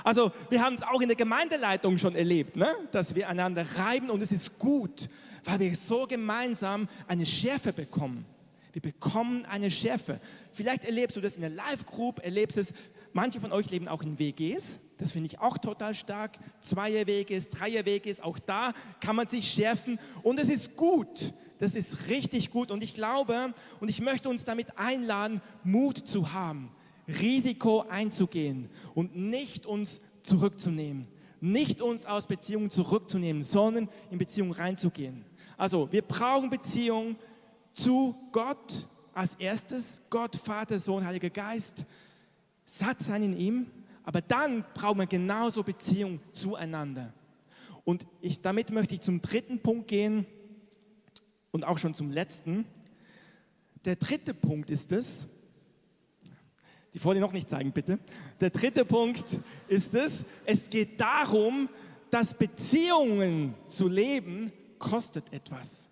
[0.05, 2.69] Also wir haben es auch in der Gemeindeleitung schon erlebt, ne?
[2.93, 5.09] dass wir einander reiben und es ist gut,
[5.45, 8.25] weil wir so gemeinsam eine Schärfe bekommen.
[8.73, 10.21] Wir bekommen eine Schärfe.
[10.53, 12.73] Vielleicht erlebst du das in der Live-Group, erlebst es,
[13.13, 16.39] manche von euch leben auch in WGs, das finde ich auch total stark.
[16.61, 22.51] Zweier-WGs, Dreier-WGs, auch da kann man sich schärfen und es ist gut, das ist richtig
[22.51, 26.71] gut und ich glaube und ich möchte uns damit einladen, Mut zu haben,
[27.07, 31.07] Risiko einzugehen und nicht uns zurückzunehmen,
[31.41, 35.25] nicht uns aus Beziehungen zurückzunehmen, sondern in Beziehungen reinzugehen.
[35.57, 37.17] Also wir brauchen Beziehung
[37.75, 41.85] zu Gott als erstes, Gott, Vater, Sohn, Heiliger Geist,
[42.65, 43.67] satt sein in ihm,
[44.03, 47.13] aber dann brauchen wir genauso Beziehung zueinander.
[47.85, 50.27] Und ich, damit möchte ich zum dritten Punkt gehen,
[51.53, 52.65] und auch schon zum letzten.
[53.85, 55.27] Der dritte Punkt ist es,
[56.93, 57.99] die Folie noch nicht zeigen, bitte.
[58.41, 61.69] Der dritte Punkt ist es, es geht darum,
[62.11, 65.89] dass Beziehungen zu leben kostet etwas.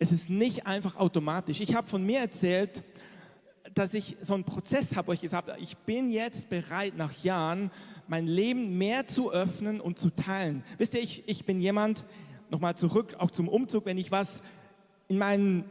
[0.00, 1.60] Es ist nicht einfach automatisch.
[1.60, 2.82] Ich habe von mir erzählt,
[3.74, 7.12] dass ich so einen Prozess habe, wo ich gesagt habe, ich bin jetzt bereit, nach
[7.22, 7.70] Jahren
[8.08, 10.64] mein Leben mehr zu öffnen und zu teilen.
[10.78, 12.04] Wisst ihr, ich, ich bin jemand,
[12.50, 14.42] nochmal zurück, auch zum Umzug, wenn ich was
[15.08, 15.64] in meinem,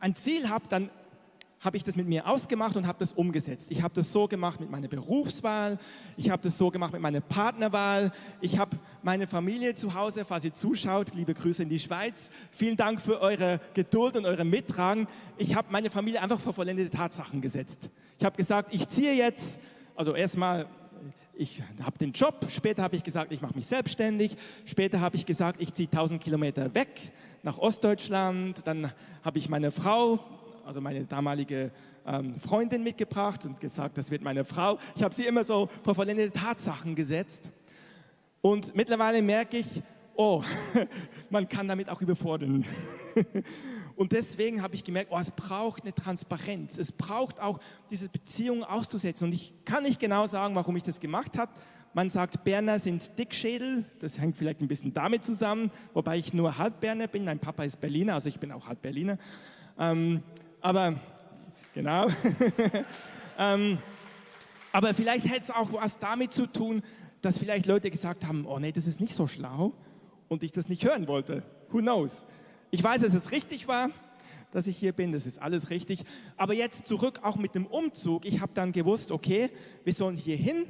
[0.00, 0.90] ein Ziel habe, dann
[1.62, 3.70] habe ich das mit mir ausgemacht und habe das umgesetzt.
[3.70, 5.78] Ich habe das so gemacht mit meiner Berufswahl,
[6.16, 10.44] ich habe das so gemacht mit meiner Partnerwahl, ich habe meine Familie zu Hause, falls
[10.44, 15.06] ihr zuschaut, liebe Grüße in die Schweiz, vielen Dank für eure Geduld und eure Mittragen.
[15.38, 17.90] Ich habe meine Familie einfach vor vollendete Tatsachen gesetzt.
[18.18, 19.60] Ich habe gesagt, ich ziehe jetzt,
[19.94, 20.66] also erstmal
[21.42, 25.26] ich habe den Job, später habe ich gesagt, ich mache mich selbstständig, später habe ich
[25.26, 26.88] gesagt, ich ziehe 1000 Kilometer weg
[27.42, 28.92] nach Ostdeutschland, dann
[29.24, 30.20] habe ich meine Frau,
[30.64, 31.72] also meine damalige
[32.06, 34.78] ähm, Freundin mitgebracht und gesagt, das wird meine Frau.
[34.94, 37.50] Ich habe sie immer so vor vollendete Tatsachen gesetzt
[38.40, 39.82] und mittlerweile merke ich,
[40.14, 40.44] oh,
[41.30, 42.64] man kann damit auch überfordern.
[43.96, 46.78] Und deswegen habe ich gemerkt, oh, es braucht eine Transparenz.
[46.78, 49.26] Es braucht auch diese Beziehung auszusetzen.
[49.26, 51.52] Und ich kann nicht genau sagen, warum ich das gemacht habe.
[51.94, 53.84] Man sagt, Berner sind Dickschädel.
[53.98, 57.24] Das hängt vielleicht ein bisschen damit zusammen, wobei ich nur halb Berner bin.
[57.24, 59.18] Mein Papa ist Berliner, also ich bin auch halb Berliner.
[59.78, 60.22] Ähm,
[60.62, 60.94] aber
[61.74, 62.06] genau.
[63.38, 63.78] ähm,
[64.72, 66.82] aber vielleicht hätte es auch was damit zu tun,
[67.20, 69.74] dass vielleicht Leute gesagt haben, oh nee, das ist nicht so schlau
[70.28, 71.42] und ich das nicht hören wollte.
[71.70, 72.24] Who knows?
[72.74, 73.90] Ich weiß, dass es richtig war,
[74.50, 76.04] dass ich hier bin, das ist alles richtig.
[76.38, 78.24] Aber jetzt zurück auch mit dem Umzug.
[78.24, 79.50] Ich habe dann gewusst, okay,
[79.84, 80.64] wir sollen hier hin.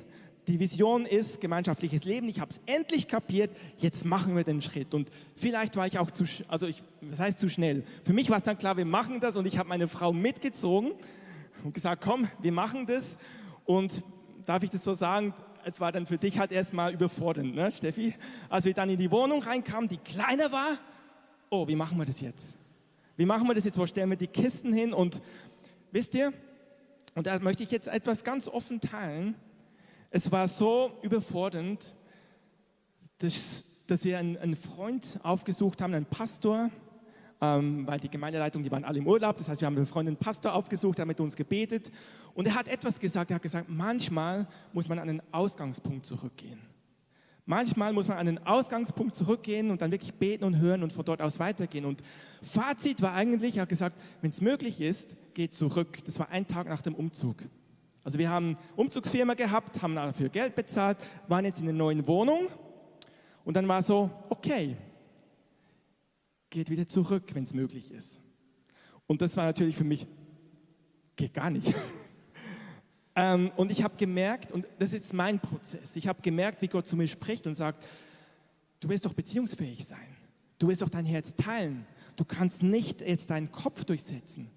[0.48, 2.28] Die Vision ist gemeinschaftliches Leben.
[2.28, 3.56] Ich habe es endlich kapiert.
[3.78, 4.94] Jetzt machen wir den Schritt.
[4.94, 7.84] Und vielleicht war ich auch zu, also ich, das heißt zu schnell.
[8.02, 10.90] Für mich war es dann klar, wir machen das und ich habe meine Frau mitgezogen.
[11.62, 13.16] und gesagt, komm, wir machen das.
[13.64, 14.02] Und
[14.44, 15.34] darf ich das so sagen,
[15.64, 18.16] es war dann für dich halt erstmal überfordernd, ne, Steffi?
[18.48, 20.78] Als wir dann in die Wohnung reinkamen, die kleiner war,
[21.52, 22.56] oh, wie machen wir das jetzt?
[23.14, 23.76] Wie machen wir das jetzt?
[23.78, 24.94] Wo stellen wir die Kisten hin?
[24.94, 25.20] Und
[25.90, 26.32] wisst ihr,
[27.14, 29.34] und da möchte ich jetzt etwas ganz offen teilen.
[30.10, 31.94] Es war so überfordernd,
[33.18, 36.70] dass, dass wir einen, einen Freund aufgesucht haben, einen Pastor,
[37.42, 39.36] ähm, weil die Gemeindeleitung, die waren alle im Urlaub.
[39.36, 41.92] Das heißt, wir haben einen Freund, einen Pastor aufgesucht, der hat mit uns gebetet.
[42.32, 43.30] Und er hat etwas gesagt.
[43.30, 46.71] Er hat gesagt, manchmal muss man an den Ausgangspunkt zurückgehen.
[47.44, 51.04] Manchmal muss man an den Ausgangspunkt zurückgehen und dann wirklich beten und hören und von
[51.04, 51.84] dort aus weitergehen.
[51.84, 52.02] Und
[52.40, 55.98] Fazit war eigentlich, er hat gesagt, wenn es möglich ist, geht zurück.
[56.04, 57.36] Das war ein Tag nach dem Umzug.
[58.04, 62.48] Also wir haben Umzugsfirma gehabt, haben dafür Geld bezahlt, waren jetzt in einer neuen Wohnung
[63.44, 64.76] und dann war so, okay,
[66.50, 68.20] geht wieder zurück, wenn es möglich ist.
[69.06, 70.06] Und das war natürlich für mich,
[71.16, 71.74] geht gar nicht.
[73.14, 76.86] ähm, und ich habe gemerkt, und das ist mein Prozess, ich habe gemerkt, wie Gott
[76.86, 77.86] zu mir spricht und sagt,
[78.80, 80.16] du willst doch beziehungsfähig sein.
[80.58, 81.86] Du willst doch dein Herz teilen.
[82.16, 84.50] Du kannst nicht jetzt deinen Kopf durchsetzen.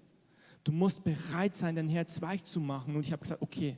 [0.62, 2.94] Du musst bereit sein, dein Herz weich zu machen.
[2.94, 3.76] Und ich habe gesagt, okay,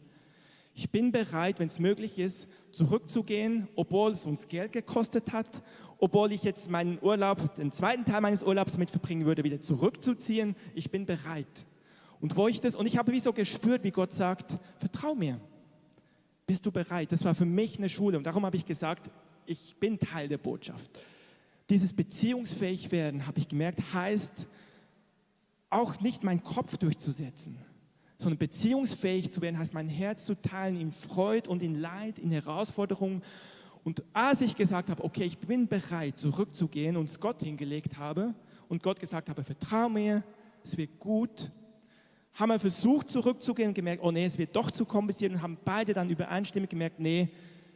[0.75, 5.63] ich bin bereit, wenn es möglich ist, zurückzugehen, obwohl es uns Geld gekostet hat,
[5.99, 10.55] obwohl ich jetzt meinen Urlaub, den zweiten Teil meines Urlaubs mit verbringen würde, wieder zurückzuziehen.
[10.75, 11.67] Ich bin bereit.
[12.21, 15.41] Und wo ich das, und ich habe wie so gespürt, wie Gott sagt, vertrau mir.
[16.47, 17.13] Bist du bereit?
[17.13, 19.11] Das war für mich eine Schule und darum habe ich gesagt,
[19.47, 21.03] ich bin Teil der Botschaft.
[21.71, 24.49] Dieses beziehungsfähig werden, habe ich gemerkt, heißt
[25.71, 27.59] auch nicht meinen Kopf durchzusetzen
[28.19, 32.33] sondern beziehungsfähig zu werden, heißt mein Herz zu teilen in Freude und in Leid, in
[32.33, 33.23] Herausforderungen.
[33.85, 38.35] Und als ich gesagt habe, okay, ich bin bereit, zurückzugehen und es Gott hingelegt habe
[38.69, 40.25] und Gott gesagt habe, vertraue mir,
[40.65, 41.51] es wird gut,
[42.35, 45.59] haben wir versucht zurückzugehen und gemerkt, oh nee, es wird doch zu kompliziert und haben
[45.65, 47.29] beide dann übereinstimmend gemerkt, nee,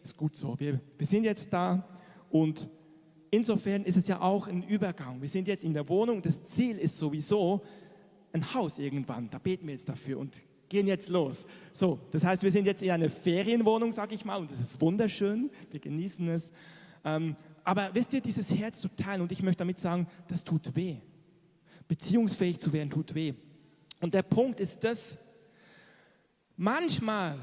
[0.02, 1.88] ist gut so, wir, wir sind jetzt da
[2.30, 2.68] und
[3.30, 5.20] insofern ist es ja auch ein Übergang.
[5.20, 7.62] Wir sind jetzt in der Wohnung, das Ziel ist sowieso,
[8.32, 9.28] ein Haus irgendwann.
[9.30, 10.36] Da beten wir jetzt dafür und
[10.68, 11.46] gehen jetzt los.
[11.72, 14.80] So, das heißt, wir sind jetzt in einer Ferienwohnung, sag ich mal, und das ist
[14.80, 15.50] wunderschön.
[15.70, 16.50] Wir genießen es.
[17.04, 20.74] Ähm, aber wisst ihr, dieses Herz zu teilen, und ich möchte damit sagen, das tut
[20.74, 20.96] weh.
[21.88, 23.34] Beziehungsfähig zu werden tut weh.
[24.02, 25.16] Und der Punkt ist das,
[26.56, 27.38] manchmal,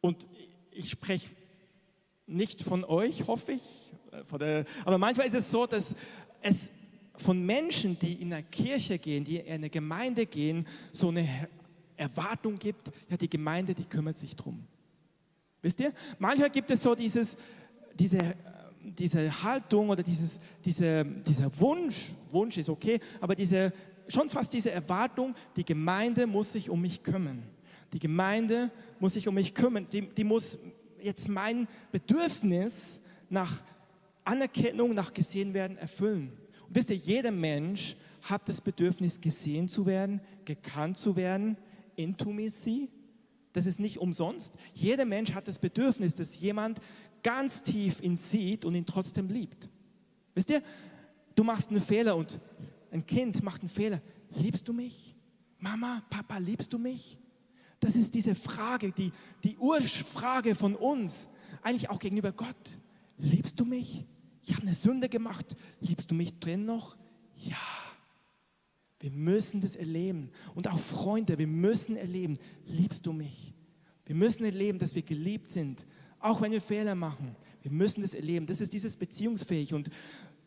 [0.00, 0.24] und
[0.70, 1.28] ich spreche
[2.28, 3.62] nicht von euch, hoffe ich,
[4.12, 5.96] äh, aber manchmal ist es so, dass
[6.42, 6.70] es
[7.16, 11.28] von Menschen, die in eine Kirche gehen, die in eine Gemeinde gehen, so eine
[11.96, 14.64] Erwartung gibt, ja, die Gemeinde, die kümmert sich drum.
[15.60, 15.92] Wisst ihr?
[16.20, 17.36] Manchmal gibt es so dieses,
[17.94, 18.36] diese,
[18.80, 23.72] diese Haltung oder dieses, diese, dieser Wunsch, Wunsch ist okay, aber diese,
[24.12, 27.42] schon fast diese Erwartung, die Gemeinde muss sich um mich kümmern.
[27.92, 28.70] Die Gemeinde
[29.00, 29.86] muss sich um mich kümmern.
[29.92, 30.58] Die, die muss
[31.00, 33.62] jetzt mein Bedürfnis nach
[34.24, 36.32] Anerkennung, nach gesehen werden erfüllen.
[36.68, 41.56] Wisst ihr, jeder Mensch hat das Bedürfnis, gesehen zu werden, gekannt zu werden,
[41.96, 42.88] Intimacy.
[43.52, 44.54] Das ist nicht umsonst.
[44.72, 46.80] Jeder Mensch hat das Bedürfnis, dass jemand
[47.22, 49.68] ganz tief ihn sieht und ihn trotzdem liebt.
[50.34, 50.62] Wisst ihr,
[51.34, 52.40] du machst einen Fehler und
[52.92, 54.00] ein Kind macht einen Fehler.
[54.30, 55.16] Liebst du mich?
[55.58, 57.18] Mama, Papa, liebst du mich?
[57.80, 61.28] Das ist diese Frage, die, die Urfrage von uns,
[61.62, 62.78] eigentlich auch gegenüber Gott.
[63.18, 64.06] Liebst du mich?
[64.44, 66.96] ich habe eine Sünde gemacht, liebst du mich drin noch?
[67.36, 67.56] Ja.
[69.00, 70.30] Wir müssen das erleben.
[70.54, 73.52] Und auch Freunde, wir müssen erleben, liebst du mich?
[74.04, 75.86] Wir müssen erleben, dass wir geliebt sind,
[76.18, 77.34] auch wenn wir Fehler machen.
[77.62, 78.46] Wir müssen das erleben.
[78.46, 79.74] Das ist dieses beziehungsfähig.
[79.74, 79.90] Und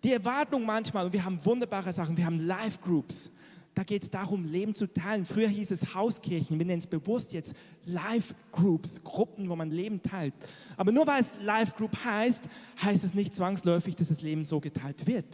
[0.06, 3.32] die Erwartung manchmal, und wir haben wunderbare Sachen, wir haben Live-Groups.
[3.74, 5.26] Da geht es darum, Leben zu teilen.
[5.26, 10.34] Früher hieß es Hauskirchen, wir nennen es bewusst jetzt Live-Groups, Gruppen, wo man Leben teilt.
[10.78, 12.48] Aber nur weil es Live-Group heißt,
[12.84, 15.26] heißt es nicht zwangsläufig, dass das Leben so geteilt wird.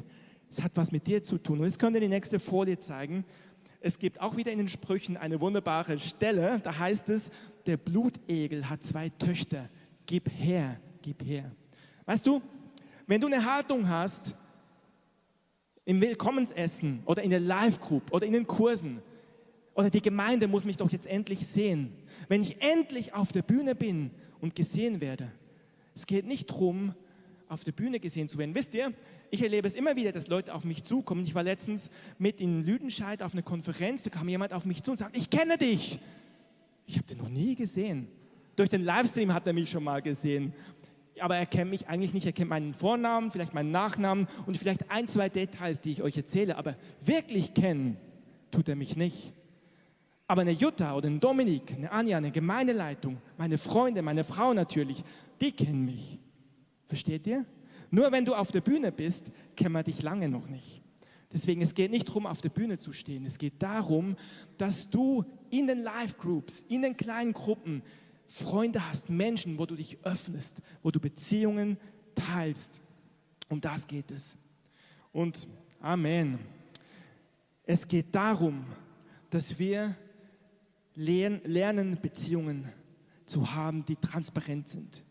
[0.50, 1.60] Es hat was mit dir zu tun.
[1.60, 3.26] Und jetzt könnt ihr die nächste Folie zeigen.
[3.82, 6.60] Es gibt auch wieder in den Sprüchen eine wunderbare Stelle.
[6.64, 7.30] Da heißt es,
[7.66, 9.70] der Blutegel hat zwei Töchter.
[10.06, 11.52] Gib her, gib her.
[12.06, 12.41] Weißt du,
[13.06, 14.36] wenn du eine Haltung hast,
[15.86, 19.02] im Willkommensessen oder in der Live-Group oder in den Kursen.
[19.74, 21.94] Oder die Gemeinde muss mich doch jetzt endlich sehen.
[22.28, 25.32] Wenn ich endlich auf der Bühne bin und gesehen werde.
[25.96, 26.94] Es geht nicht darum,
[27.48, 28.56] auf der Bühne gesehen zu werden.
[28.56, 28.94] Wisst ihr,
[29.30, 31.24] ich erlebe es immer wieder, dass Leute auf mich zukommen.
[31.24, 34.92] Ich war letztens mit in Lüdenscheid auf einer Konferenz, da kam jemand auf mich zu
[34.92, 36.00] und sagt, ich kenne dich.
[36.86, 38.08] Ich habe den noch nie gesehen.
[38.56, 40.54] Durch den Livestream hat er mich schon mal gesehen
[41.20, 42.26] aber er kennt mich eigentlich nicht.
[42.26, 46.18] Er kennt meinen Vornamen, vielleicht meinen Nachnamen und vielleicht ein, zwei Details, die ich euch
[46.18, 46.57] erzähle.
[46.57, 47.97] Aber wirklich kennen
[48.51, 49.34] tut er mich nicht.
[50.28, 55.03] Aber eine Jutta oder ein Dominik, eine Anja, eine Gemeindeleitung, meine Freunde, meine Frau natürlich,
[55.41, 56.20] die kennen mich.
[56.88, 57.45] Versteht ihr?
[57.89, 60.82] Nur wenn du auf der Bühne bist, kennen wir dich lange noch nicht.
[61.34, 63.26] Deswegen, es geht nicht darum, auf der Bühne zu stehen.
[63.26, 64.16] Es geht darum,
[64.57, 67.84] dass du in den Live-Groups, in den kleinen Gruppen
[68.32, 71.78] Freunde hast, Menschen, wo du dich öffnest, wo du Beziehungen
[72.16, 72.80] teilst.
[73.50, 74.38] Um das geht es.
[75.12, 75.50] Und
[75.82, 76.40] Amen.
[77.64, 78.66] Es geht darum,
[79.30, 79.98] dass wir
[80.96, 82.72] lernen, Beziehungen
[83.26, 85.04] zu haben, die transparent sind.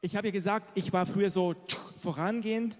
[0.00, 1.54] Ich habe ja gesagt, ich war früher so
[2.00, 2.78] vorangehend.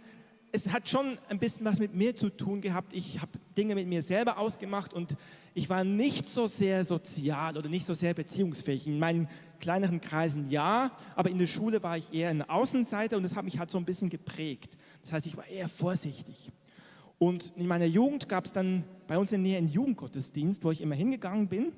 [0.53, 2.93] Es hat schon ein bisschen was mit mir zu tun gehabt.
[2.95, 5.17] Ich habe Dinge mit mir selber ausgemacht und
[5.55, 8.87] ich war nicht so sehr sozial oder nicht so sehr beziehungsfähig.
[8.87, 9.29] In meinen
[9.61, 13.45] kleineren Kreisen ja, aber in der Schule war ich eher ein Außenseiter und das hat
[13.45, 14.77] mich halt so ein bisschen geprägt.
[15.03, 16.53] Das heißt, ich war eher vorsichtig.
[17.19, 20.71] Und in meiner Jugend gab es dann bei uns in der Nähe einen Jugendgottesdienst, wo
[20.71, 21.73] ich immer hingegangen bin.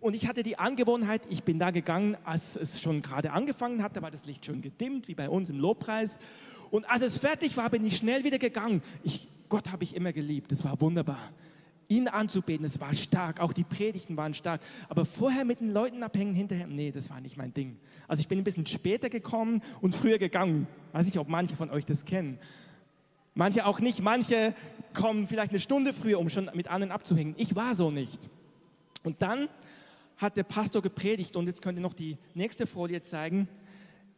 [0.00, 3.96] Und ich hatte die Angewohnheit, ich bin da gegangen, als es schon gerade angefangen hat,
[3.96, 6.18] da war das Licht schon gedimmt, wie bei uns im Lobpreis.
[6.70, 8.82] Und als es fertig war, bin ich schnell wieder gegangen.
[9.02, 11.30] Ich, Gott habe ich immer geliebt, das war wunderbar.
[11.88, 14.60] Ihn anzubeten, das war stark, auch die Predigten waren stark.
[14.88, 17.78] Aber vorher mit den Leuten abhängen hinterher, nee, das war nicht mein Ding.
[18.08, 20.66] Also ich bin ein bisschen später gekommen und früher gegangen.
[20.92, 22.38] Weiß nicht, ob manche von euch das kennen.
[23.34, 24.00] Manche auch nicht.
[24.00, 24.54] Manche
[24.94, 27.34] kommen vielleicht eine Stunde früher, um schon mit anderen abzuhängen.
[27.36, 28.18] Ich war so nicht.
[29.04, 29.48] Und dann
[30.16, 33.48] hat der Pastor gepredigt und jetzt könnt ihr noch die nächste Folie zeigen.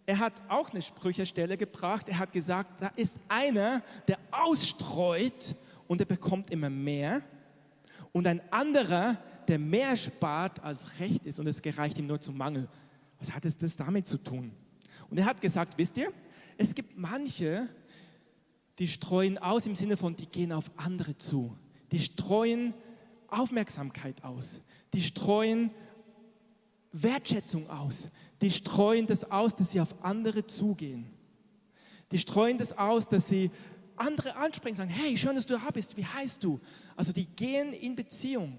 [0.07, 2.09] Er hat auch eine Sprüchestelle gebracht.
[2.09, 5.55] Er hat gesagt, da ist einer, der ausstreut
[5.87, 7.23] und er bekommt immer mehr.
[8.13, 9.19] Und ein anderer,
[9.49, 12.69] der mehr spart, als recht ist und es gereicht ihm nur zum Mangel.
[13.19, 14.53] Was hat es das damit zu tun?
[15.11, 16.13] Und er hat gesagt, wisst ihr,
[16.57, 17.69] es gibt manche,
[18.79, 21.57] die streuen aus im Sinne von, die gehen auf andere zu.
[21.93, 22.75] Die streuen
[23.29, 24.61] Aufmerksamkeit aus.
[24.95, 25.71] Die streuen
[27.03, 28.09] Wertschätzung aus.
[28.41, 31.07] Die streuen das aus, dass sie auf andere zugehen.
[32.13, 33.51] Die streuen das aus, dass sie
[33.97, 36.61] andere ansprechen, sagen, hey, schön, dass du da bist, wie heißt du?
[36.97, 38.57] Also die gehen in Beziehung.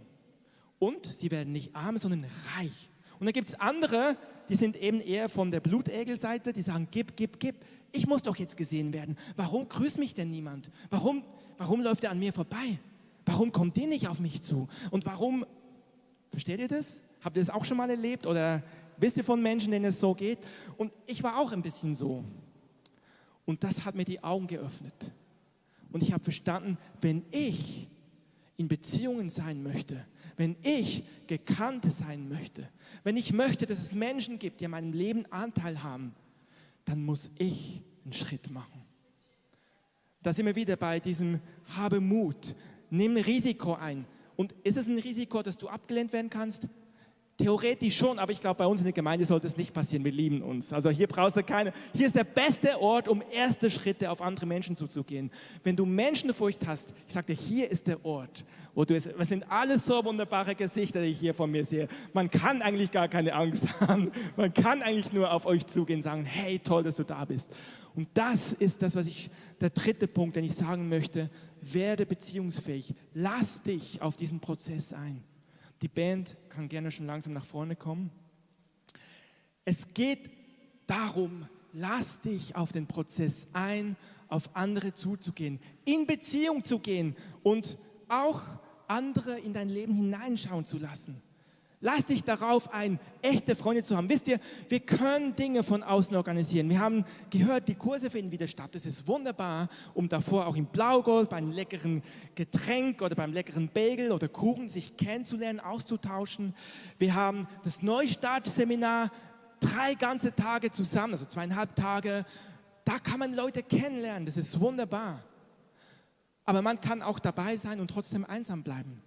[0.78, 2.26] Und sie werden nicht arm, sondern
[2.56, 2.90] reich.
[3.20, 4.18] Und dann gibt es andere,
[4.48, 7.56] die sind eben eher von der Blutegelseite, die sagen, gib, gib, gib
[7.92, 9.18] ich muss doch jetzt gesehen werden.
[9.36, 10.70] Warum grüßt mich denn niemand?
[10.90, 11.24] Warum,
[11.58, 12.80] warum läuft er an mir vorbei?
[13.26, 14.68] Warum kommt die nicht auf mich zu?
[14.92, 15.46] Und warum,
[16.32, 17.02] versteht ihr das?
[17.22, 18.26] Habt ihr das auch schon mal erlebt?
[18.26, 18.64] Oder
[18.98, 20.40] wisst ihr von Menschen, denen es so geht?
[20.78, 22.24] Und ich war auch ein bisschen so.
[23.46, 25.12] Und das hat mir die Augen geöffnet.
[25.92, 27.88] Und ich habe verstanden, wenn ich
[28.58, 30.06] in Beziehungen sein möchte,
[30.38, 32.70] wenn ich gekannt sein möchte,
[33.04, 36.14] wenn ich möchte, dass es Menschen gibt, die an meinem Leben Anteil haben,
[36.86, 38.84] dann muss ich einen Schritt machen.
[40.22, 41.40] Da sind wir wieder bei diesem
[41.76, 42.56] Habe Mut,
[42.90, 44.06] nimm Risiko ein.
[44.36, 46.68] Und ist es ein Risiko, dass du abgelehnt werden kannst?
[47.40, 50.04] Theoretisch schon, aber ich glaube, bei uns in der Gemeinde sollte es nicht passieren.
[50.04, 50.74] Wir lieben uns.
[50.74, 51.72] Also hier brauchst du keine.
[51.96, 55.32] Hier ist der beste Ort, um erste Schritte auf andere Menschen zuzugehen.
[55.64, 58.44] Wenn du Menschenfurcht hast, ich sagte, hier ist der Ort,
[58.76, 59.06] wo du es.
[59.06, 61.88] Es sind alles so wunderbare Gesichter, die ich hier von mir sehe.
[62.12, 64.12] Man kann eigentlich gar keine Angst haben.
[64.36, 67.56] Man kann eigentlich nur auf euch zugehen und sagen, hey, toll, dass du da bist.
[67.96, 69.30] Und das ist das, was ich,
[69.62, 71.30] der dritte Punkt, den ich sagen möchte.
[71.62, 72.94] Werde beziehungsfähig.
[73.14, 75.24] Lass dich auf diesen Prozess ein.
[75.82, 78.12] Die Band kann gerne schon langsam nach vorne kommen.
[79.66, 80.30] Es geht
[80.88, 83.96] darum, lass dich auf den Prozess ein,
[84.28, 87.78] auf andere zuzugehen, in Beziehung zu gehen und
[88.08, 88.42] auch
[88.88, 91.22] andere in dein Leben hineinschauen zu lassen.
[91.82, 94.10] Lass dich darauf ein, echte Freunde zu haben.
[94.10, 96.70] Wisst ihr, wir können Dinge von außen organisieren.
[96.70, 98.72] Wir haben gehört, die Kurse finden wieder statt.
[98.74, 102.04] Das ist wunderbar, um davor auch im Blaugold, beim leckeren
[102.36, 106.54] Getränk oder beim leckeren Bagel oder Kuchen sich kennenzulernen, auszutauschen.
[106.98, 109.10] Wir haben das Neustartseminar,
[109.62, 112.26] drei ganze Tage zusammen, also zweieinhalb Tage.
[112.84, 114.26] Da kann man Leute kennenlernen.
[114.26, 115.24] Das ist wunderbar.
[116.44, 119.02] Aber man kann auch dabei sein und trotzdem einsam bleiben.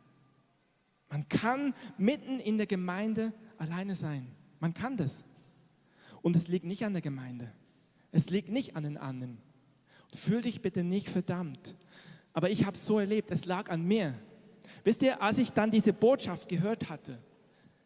[1.13, 4.27] Man kann mitten in der Gemeinde alleine sein.
[4.61, 5.27] Man kann das.
[6.23, 7.53] Und es liegt nicht an der Gemeinde.
[8.13, 9.37] Es liegt nicht an den anderen.
[10.15, 11.77] Fühl dich bitte nicht verdammt.
[12.33, 14.15] Aber ich habe es so erlebt, es lag an mir.
[14.85, 17.19] Wisst ihr, als ich dann diese Botschaft gehört hatte,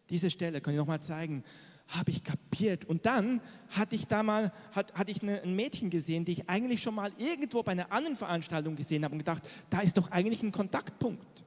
[0.09, 1.43] diese Stelle, kann ich nochmal zeigen,
[1.89, 2.85] habe ich kapiert.
[2.85, 6.81] Und dann hatte ich da mal, hat, hatte ich ein Mädchen gesehen, die ich eigentlich
[6.81, 10.45] schon mal irgendwo bei einer anderen Veranstaltung gesehen habe und gedacht, da ist doch eigentlich
[10.45, 11.45] ein Kontaktpunkt.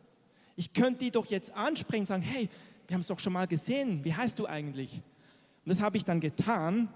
[0.59, 2.49] Ich könnte die doch jetzt ansprechen und sagen, hey,
[2.85, 4.91] wir haben es doch schon mal gesehen, wie heißt du eigentlich?
[5.63, 6.89] Und das habe ich dann getan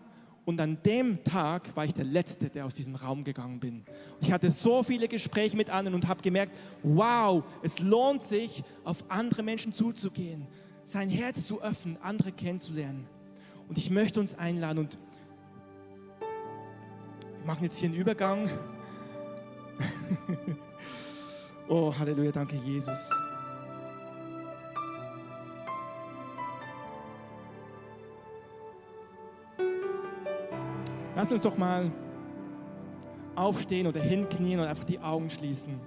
[0.43, 3.86] Und an dem Tag war ich der Letzte, der aus diesem Raum gegangen bin.
[4.20, 9.05] Ich hatte so viele Gespräche mit anderen und habe gemerkt, wow, es lohnt sich, auf
[9.07, 10.45] andere Menschen zuzugehen,
[10.84, 13.07] sein Herz zu öffnen, andere kennenzulernen.
[13.70, 14.97] Und ich möchte uns einladen und
[17.38, 18.49] wir machen jetzt hier einen Übergang.
[21.70, 23.09] oh, Halleluja, danke Jesus.
[31.16, 31.91] Lass uns doch mal
[33.36, 35.80] aufstehen oder hinknien und einfach die Augen schließen.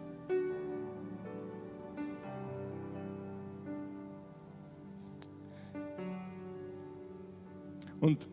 [8.01, 8.29] Und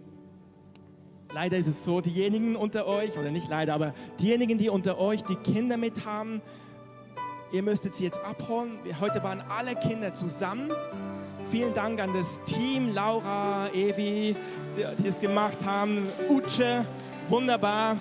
[1.34, 5.24] leider ist es so, diejenigen unter euch, oder nicht leider, aber diejenigen, die unter euch
[5.24, 6.42] die Kinder mit haben,
[7.52, 8.78] ihr müsstet sie jetzt abholen.
[9.00, 10.70] Heute waren alle Kinder zusammen.
[11.50, 14.36] Vielen Dank an das Team, Laura, Evi,
[14.98, 16.86] die es gemacht haben, Uche,
[17.28, 17.98] wunderbar.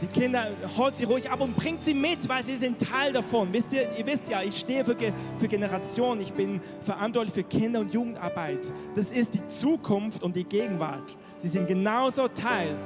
[0.00, 3.52] Die Kinder, holt sie ruhig ab und bringt sie mit, weil sie sind Teil davon.
[3.52, 4.96] Wisst ihr, ihr wisst ja, ich stehe für,
[5.38, 6.20] für Generationen.
[6.20, 8.72] Ich bin verantwortlich für Kinder- und Jugendarbeit.
[8.96, 11.16] Das ist die Zukunft und die Gegenwart.
[11.38, 12.76] Sie sind genauso Teil.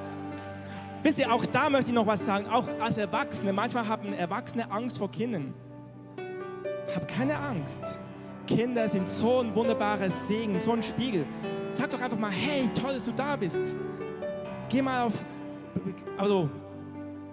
[1.03, 2.47] Wisst ihr, auch da möchte ich noch was sagen.
[2.51, 5.55] Auch als Erwachsene, manchmal haben Erwachsene Angst vor Kindern.
[6.95, 7.99] Hab keine Angst.
[8.47, 11.27] Kinder sind so ein wunderbares Segen, so ein Spiegel.
[11.73, 13.75] Sag doch einfach mal, hey, toll, dass du da bist.
[14.69, 15.25] Geh mal auf,
[16.17, 16.49] also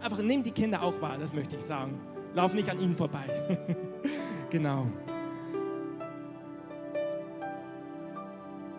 [0.01, 1.99] einfach nimm die Kinder auch wahr, das möchte ich sagen.
[2.33, 3.25] Lauf nicht an ihnen vorbei.
[4.49, 4.87] genau.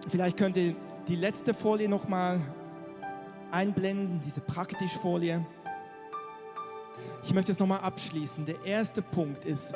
[0.09, 0.75] Vielleicht könnt ihr
[1.09, 2.41] die letzte Folie noch mal
[3.51, 5.45] einblenden, diese praktische Folie.
[7.23, 8.45] Ich möchte es noch mal abschließen.
[8.45, 9.73] Der erste Punkt ist,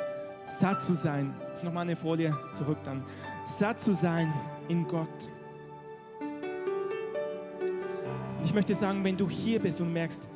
[0.49, 1.33] satt zu sein.
[1.53, 3.03] Ist nochmal eine Folie zurück dann.
[3.45, 4.33] Satt zu sein
[4.67, 5.29] in Gott.
[8.37, 10.27] Und ich möchte sagen, wenn du hier bist und merkst,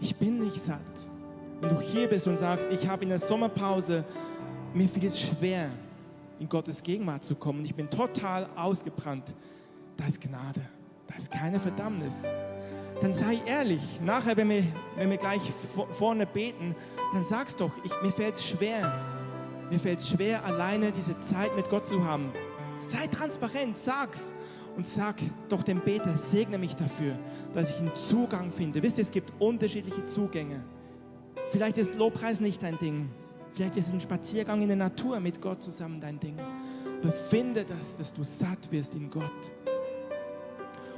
[0.00, 0.80] ich bin nicht satt.
[1.60, 4.04] Wenn du hier bist und sagst, ich habe in der Sommerpause,
[4.72, 5.68] mir fiel es schwer,
[6.38, 7.64] in Gottes Gegenwart zu kommen.
[7.64, 9.34] Ich bin total ausgebrannt.
[9.96, 10.62] Da ist Gnade.
[11.06, 12.24] Da ist keine Verdammnis.
[13.00, 13.82] Dann sei ehrlich.
[14.02, 14.62] Nachher, wenn wir,
[14.96, 15.42] wenn wir gleich
[15.92, 16.74] vorne beten,
[17.12, 19.19] dann sagst doch, ich, mir fällt es schwer
[19.70, 22.30] mir fällt es schwer, alleine diese Zeit mit Gott zu haben.
[22.76, 24.34] Sei transparent, sag's.
[24.76, 25.16] Und sag
[25.48, 27.18] doch dem Beter, segne mich dafür,
[27.52, 28.82] dass ich einen Zugang finde.
[28.82, 30.64] Wisst ihr, es gibt unterschiedliche Zugänge.
[31.50, 33.10] Vielleicht ist Lobpreis nicht dein Ding.
[33.52, 36.36] Vielleicht ist ein Spaziergang in der Natur mit Gott zusammen dein Ding.
[37.02, 39.52] Befinde das, dass du satt wirst in Gott.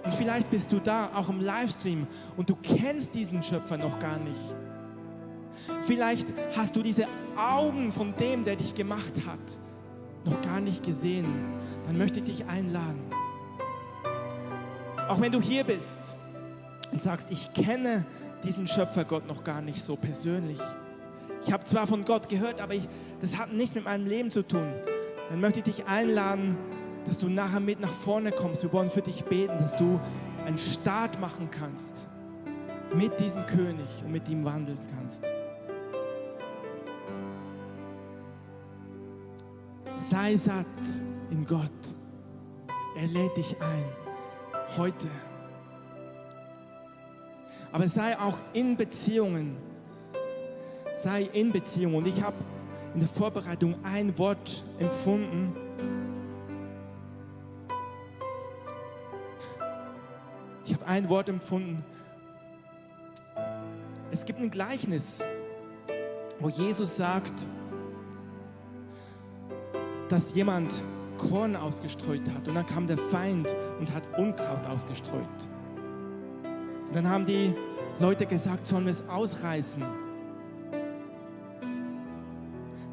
[0.04, 2.06] Und vielleicht bist du da, auch im Livestream,
[2.36, 4.54] und du kennst diesen Schöpfer noch gar nicht.
[5.82, 7.06] Vielleicht hast du diese
[7.36, 9.60] Augen von dem, der dich gemacht hat,
[10.24, 11.26] noch gar nicht gesehen.
[11.86, 13.02] Dann möchte ich dich einladen.
[15.08, 16.16] Auch wenn du hier bist
[16.92, 18.06] und sagst, ich kenne
[18.44, 20.58] diesen Schöpfergott noch gar nicht so persönlich.
[21.44, 22.88] Ich habe zwar von Gott gehört, aber ich,
[23.20, 24.66] das hat nichts mit meinem Leben zu tun.
[25.28, 26.56] Dann möchte ich dich einladen,
[27.04, 28.62] dass du nachher mit nach vorne kommst.
[28.62, 30.00] Wir wollen für dich beten, dass du
[30.46, 32.08] einen Start machen kannst
[32.94, 35.24] mit diesem König und mit ihm wandeln kannst.
[40.12, 40.66] Sei satt
[41.30, 41.70] in Gott.
[42.98, 43.86] Er lädt dich ein.
[44.76, 45.08] Heute.
[47.72, 49.56] Aber sei auch in Beziehungen.
[50.92, 51.94] Sei in Beziehungen.
[51.94, 52.36] Und ich habe
[52.92, 55.56] in der Vorbereitung ein Wort empfunden.
[60.66, 61.82] Ich habe ein Wort empfunden.
[64.10, 65.22] Es gibt ein Gleichnis,
[66.38, 67.46] wo Jesus sagt,
[70.08, 70.82] dass jemand
[71.28, 75.26] Korn ausgestreut hat und dann kam der Feind und hat Unkraut ausgestreut.
[76.88, 77.54] Und dann haben die
[78.00, 79.82] Leute gesagt, sollen wir es ausreißen?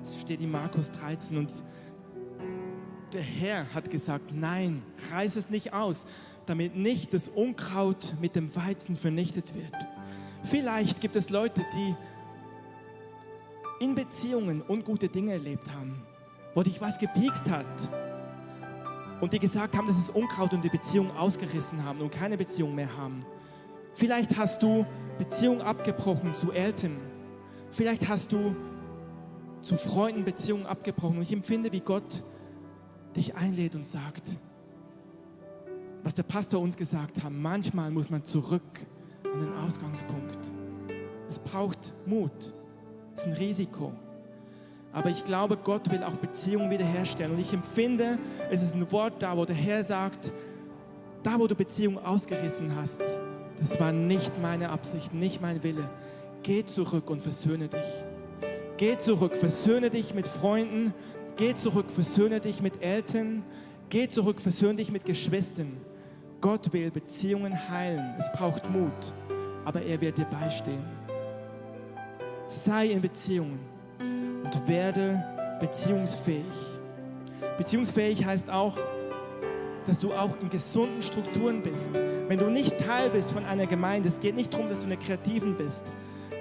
[0.03, 1.51] Es steht in Markus 13 und
[3.13, 6.05] der Herr hat gesagt, nein, reiß es nicht aus,
[6.45, 9.75] damit nicht das Unkraut mit dem Weizen vernichtet wird.
[10.43, 11.95] Vielleicht gibt es Leute, die
[13.83, 16.03] in Beziehungen ungute Dinge erlebt haben
[16.59, 17.65] wo dich was gepiekst hat
[19.21, 22.75] und die gesagt haben, dass es Unkraut und die Beziehung ausgerissen haben und keine Beziehung
[22.75, 23.25] mehr haben.
[23.93, 24.85] Vielleicht hast du
[25.17, 26.97] Beziehung abgebrochen zu Eltern.
[27.71, 28.57] Vielleicht hast du
[29.61, 31.15] zu Freunden Beziehungen abgebrochen.
[31.15, 32.25] Und ich empfinde, wie Gott
[33.15, 34.37] dich einlädt und sagt,
[36.03, 38.85] was der Pastor uns gesagt hat, manchmal muss man zurück
[39.33, 40.51] an den Ausgangspunkt.
[41.29, 42.53] Es braucht Mut.
[43.15, 43.93] Es ist ein Risiko.
[44.91, 47.33] Aber ich glaube, Gott will auch Beziehungen wiederherstellen.
[47.33, 48.17] Und ich empfinde,
[48.49, 50.33] es ist ein Wort da, wo der Herr sagt,
[51.23, 53.01] da wo du Beziehungen ausgerissen hast,
[53.59, 55.89] das war nicht meine Absicht, nicht mein Wille.
[56.43, 57.85] Geh zurück und versöhne dich.
[58.77, 60.93] Geh zurück, versöhne dich mit Freunden.
[61.35, 63.43] Geh zurück, versöhne dich mit Eltern.
[63.89, 65.77] Geh zurück, versöhne dich mit Geschwistern.
[66.41, 68.15] Gott will Beziehungen heilen.
[68.17, 69.13] Es braucht Mut,
[69.65, 70.85] aber er wird dir beistehen.
[72.47, 73.59] Sei in Beziehungen
[74.55, 75.23] und werde
[75.59, 76.43] beziehungsfähig.
[77.57, 78.77] Beziehungsfähig heißt auch,
[79.85, 81.91] dass du auch in gesunden Strukturen bist.
[82.27, 84.97] Wenn du nicht Teil bist von einer Gemeinde, es geht nicht darum, dass du eine
[84.97, 85.83] Kreativen bist.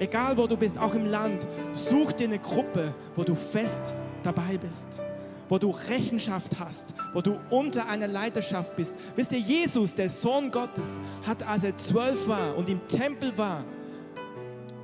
[0.00, 4.56] Egal wo du bist, auch im Land, such dir eine Gruppe, wo du fest dabei
[4.58, 5.00] bist,
[5.48, 8.94] wo du Rechenschaft hast, wo du unter einer Leiterschaft bist.
[9.16, 13.64] Wisst ihr, Jesus, der Sohn Gottes, hat, als er zwölf war und im Tempel war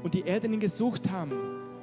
[0.03, 1.31] und die Eltern ihn gesucht haben,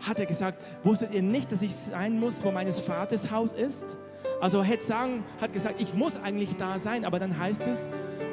[0.08, 3.97] hat er gesagt, wusstet ihr nicht, dass ich sein muss, wo meines Vaters Haus ist?
[4.39, 7.88] Also sagen, hat gesagt, ich muss eigentlich da sein, aber dann heißt es,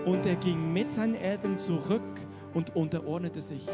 [0.04, 2.02] und er ging mit seinen Eltern zurück
[2.54, 3.66] und unterordnete sich.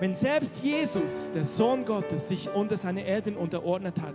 [0.00, 4.14] Wenn selbst Jesus, der Sohn Gottes, sich unter seine Eltern unterordnet hat,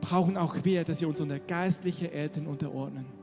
[0.00, 3.19] brauchen auch wir, dass wir uns unter geistliche Eltern unterordnen.